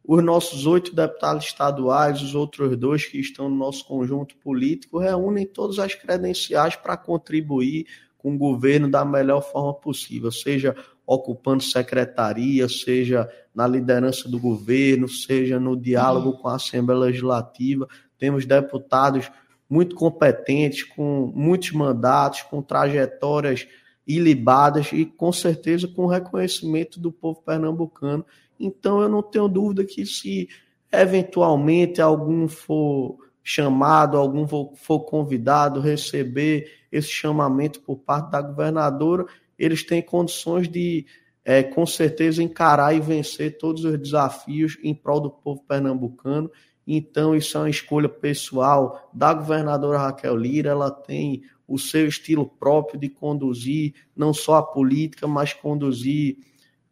os 0.06 0.22
nossos 0.22 0.66
oito 0.66 0.94
deputados 0.94 1.46
estaduais, 1.46 2.20
os 2.20 2.34
outros 2.34 2.76
dois 2.76 3.06
que 3.06 3.18
estão 3.18 3.48
no 3.48 3.56
nosso 3.56 3.86
conjunto 3.86 4.36
político, 4.36 4.98
reúnem 4.98 5.46
todas 5.46 5.78
as 5.78 5.94
credenciais 5.94 6.76
para 6.76 6.96
contribuir 6.96 7.86
com 8.18 8.34
o 8.34 8.38
governo 8.38 8.90
da 8.90 9.04
melhor 9.04 9.40
forma 9.40 9.72
possível, 9.74 10.30
seja 10.30 10.76
ocupando 11.06 11.62
secretaria, 11.62 12.68
seja 12.68 13.28
na 13.54 13.66
liderança 13.66 14.28
do 14.28 14.38
governo, 14.38 15.08
seja 15.08 15.60
no 15.60 15.76
diálogo 15.76 16.34
com 16.38 16.48
a 16.48 16.56
Assembleia 16.56 17.00
Legislativa. 17.00 17.88
Temos 18.18 18.46
deputados 18.46 19.30
muito 19.68 19.94
competentes, 19.94 20.82
com 20.82 21.32
muitos 21.34 21.72
mandatos, 21.72 22.42
com 22.42 22.62
trajetórias 22.62 23.66
ilibadas 24.06 24.92
e 24.92 25.04
com 25.04 25.32
certeza 25.32 25.88
com 25.88 26.06
reconhecimento 26.06 27.00
do 27.00 27.10
povo 27.10 27.42
pernambucano. 27.42 28.24
Então 28.58 29.00
eu 29.00 29.08
não 29.08 29.22
tenho 29.22 29.48
dúvida 29.48 29.84
que 29.84 30.06
se 30.06 30.48
eventualmente 30.92 32.00
algum 32.00 32.46
for 32.48 33.18
chamado, 33.42 34.16
algum 34.16 34.46
for 34.46 35.00
convidado 35.00 35.80
receber 35.80 36.70
esse 36.90 37.08
chamamento 37.08 37.80
por 37.80 37.96
parte 37.98 38.30
da 38.30 38.40
governadora, 38.40 39.26
eles 39.58 39.84
têm 39.84 40.00
condições 40.00 40.68
de, 40.68 41.04
é, 41.44 41.62
com 41.62 41.84
certeza, 41.84 42.42
encarar 42.42 42.94
e 42.94 43.00
vencer 43.00 43.58
todos 43.58 43.84
os 43.84 43.98
desafios 43.98 44.78
em 44.82 44.94
prol 44.94 45.20
do 45.20 45.30
povo 45.30 45.62
pernambucano. 45.68 46.50
Então, 46.86 47.34
isso 47.34 47.56
é 47.56 47.60
uma 47.60 47.70
escolha 47.70 48.08
pessoal 48.08 49.10
da 49.12 49.34
governadora 49.34 49.98
Raquel 49.98 50.36
Lira. 50.36 50.70
Ela 50.70 50.90
tem 50.90 51.42
o 51.66 51.78
seu 51.78 52.06
estilo 52.06 52.46
próprio 52.46 52.98
de 52.98 53.08
conduzir 53.08 53.94
não 54.16 54.32
só 54.32 54.56
a 54.56 54.62
política, 54.62 55.26
mas 55.26 55.52
conduzir 55.52 56.38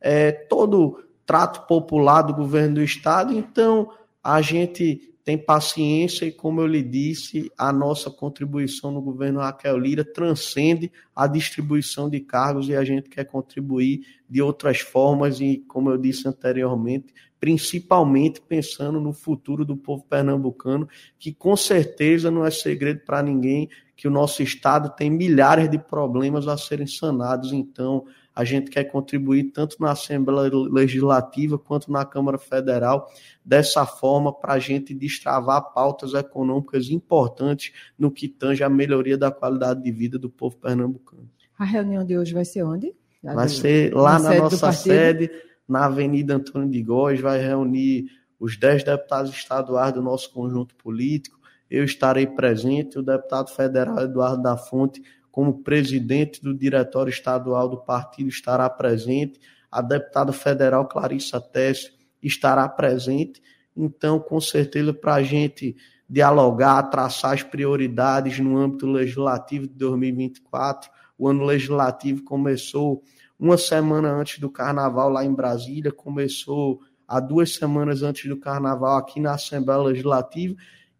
é, 0.01 0.33
todo 0.33 0.99
trato 1.33 1.67
popular 1.67 2.21
do 2.21 2.35
governo 2.35 2.75
do 2.75 2.83
Estado. 2.83 3.33
Então, 3.33 3.91
a 4.23 4.43
gente 4.43 5.17
tem 5.25 5.39
paciência 5.39 6.27
e, 6.27 6.31
como 6.31 6.61
eu 6.61 6.67
lhe 6.67 6.83
disse, 6.83 7.51
a 7.57 7.73
nossa 7.73 8.11
contribuição 8.11 8.91
no 8.91 9.01
governo 9.01 9.41
Raquel 9.41 9.79
Lira 9.79 10.05
transcende 10.05 10.93
a 11.17 11.27
distribuição 11.27 12.11
de 12.11 12.21
cargos 12.21 12.69
e 12.69 12.77
a 12.77 12.85
gente 12.85 13.09
quer 13.09 13.25
contribuir 13.25 14.03
de 14.29 14.43
outras 14.43 14.81
formas 14.81 15.41
e, 15.41 15.65
como 15.67 15.89
eu 15.89 15.97
disse 15.97 16.29
anteriormente, 16.29 17.15
principalmente 17.41 18.39
pensando 18.43 19.01
no 19.01 19.15
futuro 19.15 19.65
do 19.65 19.75
povo 19.75 20.05
pernambucano, 20.05 20.87
que 21.19 21.33
com 21.33 21.57
certeza 21.57 22.31
não 22.31 22.45
é 22.45 22.51
segredo 22.51 23.01
para 23.07 23.23
ninguém 23.23 23.71
que 23.97 24.07
o 24.07 24.11
nosso 24.11 24.43
estado 24.43 24.95
tem 24.95 25.09
milhares 25.09 25.71
de 25.71 25.79
problemas 25.79 26.47
a 26.47 26.59
serem 26.59 26.87
sanados, 26.87 27.55
então 27.55 28.05
a 28.35 28.45
gente 28.45 28.71
quer 28.71 28.85
contribuir 28.85 29.53
tanto 29.53 29.77
na 29.81 29.93
Assembleia 29.93 30.51
Legislativa 30.53 31.59
quanto 31.59 31.91
na 31.93 32.05
Câmara 32.05 32.39
Federal, 32.39 33.11
dessa 33.45 33.85
forma, 33.85 34.33
para 34.33 34.55
a 34.55 34.59
gente 34.59 34.95
destravar 34.95 35.73
pautas 35.73 36.15
econômicas 36.15 36.89
importantes 36.89 37.73
no 37.99 38.11
que 38.11 38.29
tange 38.29 38.65
a 38.65 38.69
melhoria 38.69 39.19
da 39.19 39.31
qualidade 39.31 39.83
de 39.83 39.93
vida 39.93 40.19
do 40.19 40.31
povo 40.31 40.57
pernambucano. 40.57 41.29
A 41.59 41.65
reunião 41.65 42.05
de 42.05 42.17
hoje 42.17 42.33
vai 42.33 42.45
ser 42.45 42.63
onde? 42.65 42.95
vai 43.23 43.49
ser 43.49 43.95
lá 43.95 44.19
na, 44.19 44.31
na 44.31 44.39
nossa 44.39 44.73
sede, 44.73 45.31
na 45.69 45.87
Avenida 45.87 46.35
Antônio 46.35 46.69
de 46.69 46.83
Góes, 46.83 47.21
vai 47.21 47.39
reunir 47.39 48.07
os 48.39 48.57
dez 48.57 48.83
deputados 48.83 49.31
estaduais 49.31 49.93
do 49.93 50.03
nosso 50.03 50.33
conjunto 50.33 50.75
político. 50.75 51.39
Eu 51.71 51.85
estarei 51.85 52.27
presente, 52.27 52.99
o 52.99 53.03
deputado 53.03 53.51
federal 53.51 54.01
Eduardo 54.01 54.43
da 54.43 54.57
Fonte 54.57 55.01
como 55.33 55.63
presidente 55.63 56.43
do 56.43 56.55
diretório 56.55 57.11
estadual 57.11 57.67
do 57.67 57.79
partido, 57.79 58.29
estará 58.29 58.69
presente, 58.69 59.41
a 59.71 59.81
deputada 59.81 60.31
federal 60.31 60.87
Clarissa 60.87 61.41
Tess 61.41 61.91
estará 62.23 62.69
presente. 62.69 63.43
Então, 63.75 64.21
com 64.21 64.39
certeza, 64.39 64.93
para 64.93 65.15
a 65.15 65.23
gente 65.23 65.75
dialogar, 66.09 66.83
traçar 66.91 67.33
as 67.33 67.43
prioridades 67.43 68.39
no 68.39 68.59
âmbito 68.59 68.87
legislativo 68.87 69.67
de 69.67 69.75
2024. 69.75 70.91
O 71.17 71.27
ano 71.27 71.45
legislativo 71.45 72.23
começou 72.23 73.03
uma 73.39 73.57
semana 73.57 74.13
antes 74.13 74.39
do 74.39 74.51
carnaval 74.51 75.09
lá 75.09 75.25
em 75.25 75.35
Brasília, 75.35 75.91
começou 75.91 76.81
há 77.09 77.19
duas 77.19 77.55
semanas 77.55 78.03
antes 78.03 78.29
do 78.29 78.37
carnaval 78.37 78.99
aqui 78.99 79.19
na 79.19 79.33
Assembleia 79.33 79.81
Legislativa 79.81 80.55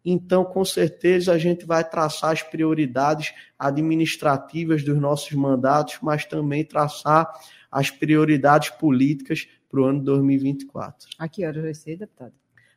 então, 0.05 0.43
com 0.43 0.65
certeza, 0.65 1.31
a 1.31 1.37
gente 1.37 1.65
vai 1.65 1.83
traçar 1.83 2.31
as 2.31 2.41
prioridades 2.41 3.33
administrativas 3.57 4.83
dos 4.83 4.97
nossos 4.97 5.31
mandatos, 5.31 5.99
mas 6.01 6.25
também 6.25 6.65
traçar 6.65 7.31
as 7.71 7.89
prioridades 7.89 8.69
políticas 8.69 9.47
para 9.69 9.81
o 9.81 9.85
ano 9.85 10.03
2024. 10.03 11.09
A 11.17 11.27
que 11.27 11.45
horas 11.45 11.63
vai 11.63 11.73
ser, 11.73 11.97
deputado? 11.97 12.33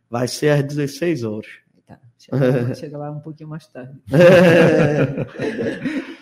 Vai 0.09 0.29
ser 0.29 0.51
às 0.51 0.63
16 0.63 1.25
horas. 1.25 1.49
Tá, 1.87 1.99
chega, 2.19 2.75
chega 2.75 2.99
lá 2.99 3.11
um 3.11 3.21
pouquinho 3.21 3.51
mais 3.51 3.67
tarde. 3.67 4.01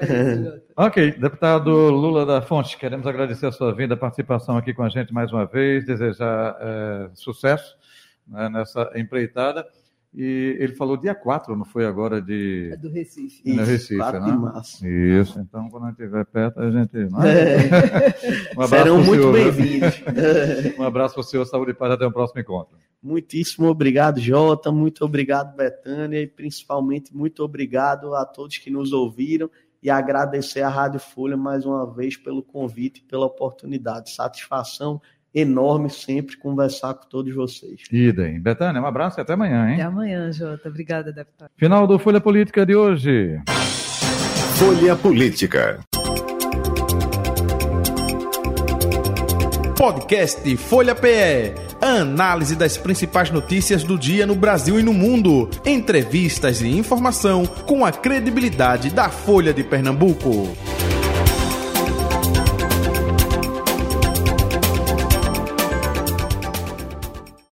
É 0.00 0.60
ok, 0.76 1.10
deputado 1.18 1.70
Lula 1.70 2.24
da 2.24 2.40
Fonte, 2.40 2.78
queremos 2.78 3.04
agradecer 3.04 3.46
a 3.46 3.50
sua 3.50 3.74
vinda, 3.74 3.94
a 3.94 3.96
participação 3.96 4.56
aqui 4.56 4.72
com 4.72 4.84
a 4.84 4.88
gente 4.88 5.12
mais 5.12 5.32
uma 5.32 5.44
vez, 5.44 5.84
desejar 5.84 6.56
é, 6.60 7.10
sucesso 7.14 7.76
né, 8.24 8.48
nessa 8.48 8.88
empreitada. 8.94 9.66
E 10.20 10.56
ele 10.58 10.74
falou 10.74 10.96
dia 10.96 11.14
4, 11.14 11.54
não 11.54 11.64
foi 11.64 11.86
agora 11.86 12.20
de. 12.20 12.70
É 12.72 12.76
do 12.76 12.90
Recife. 12.90 13.40
Isso, 13.44 13.56
no 13.56 13.64
Recife, 13.64 13.96
4 13.98 14.20
né? 14.20 14.26
de 14.26 14.36
março. 14.36 14.84
Isso, 14.88 15.38
então 15.38 15.70
quando 15.70 15.84
a 15.84 15.86
gente 15.90 16.00
estiver 16.00 16.24
perto, 16.26 16.60
a 16.60 16.70
gente. 16.72 16.96
É? 16.98 18.58
Um 18.58 18.66
Serão 18.66 19.00
muito 19.00 19.30
bem-vindos. 19.30 20.02
um 20.76 20.82
abraço 20.82 21.14
para 21.14 21.20
o 21.20 21.24
senhor, 21.24 21.44
saúde 21.44 21.70
e 21.70 21.74
paz, 21.74 21.92
até 21.92 22.04
o 22.04 22.10
próximo 22.10 22.40
encontro. 22.40 22.76
Muitíssimo 23.00 23.68
obrigado, 23.68 24.18
Jota. 24.18 24.72
Muito 24.72 25.04
obrigado, 25.04 25.54
Betânia. 25.54 26.20
E 26.20 26.26
principalmente 26.26 27.14
muito 27.14 27.44
obrigado 27.44 28.12
a 28.12 28.24
todos 28.24 28.58
que 28.58 28.70
nos 28.70 28.92
ouviram. 28.92 29.48
E 29.80 29.88
agradecer 29.88 30.62
à 30.62 30.68
Rádio 30.68 30.98
Folha 30.98 31.36
mais 31.36 31.64
uma 31.64 31.86
vez 31.94 32.16
pelo 32.16 32.42
convite 32.42 33.02
e 33.02 33.04
pela 33.04 33.26
oportunidade. 33.26 34.12
Satisfação 34.12 35.00
enorme 35.34 35.90
sempre 35.90 36.36
conversar 36.36 36.94
com 36.94 37.08
todos 37.08 37.34
vocês. 37.34 37.82
Idem. 37.92 38.40
Betânia, 38.40 38.80
um 38.80 38.86
abraço 38.86 39.20
e 39.20 39.22
até 39.22 39.34
amanhã, 39.34 39.68
hein? 39.68 39.74
Até 39.74 39.82
amanhã, 39.82 40.32
Jota. 40.32 40.68
Obrigada, 40.68 41.12
deputado. 41.12 41.50
Final 41.56 41.86
do 41.86 41.98
Folha 41.98 42.20
Política 42.20 42.64
de 42.64 42.74
hoje. 42.74 43.40
Folha 44.56 44.96
Política. 44.96 45.80
Podcast 49.78 50.56
Folha 50.56 50.92
PE. 50.92 51.54
Análise 51.80 52.56
das 52.56 52.76
principais 52.76 53.30
notícias 53.30 53.84
do 53.84 53.96
dia 53.96 54.26
no 54.26 54.34
Brasil 54.34 54.80
e 54.80 54.82
no 54.82 54.92
mundo. 54.92 55.48
Entrevistas 55.64 56.60
e 56.60 56.66
informação 56.66 57.46
com 57.46 57.84
a 57.84 57.92
credibilidade 57.92 58.90
da 58.90 59.08
Folha 59.08 59.54
de 59.54 59.62
Pernambuco. 59.62 60.48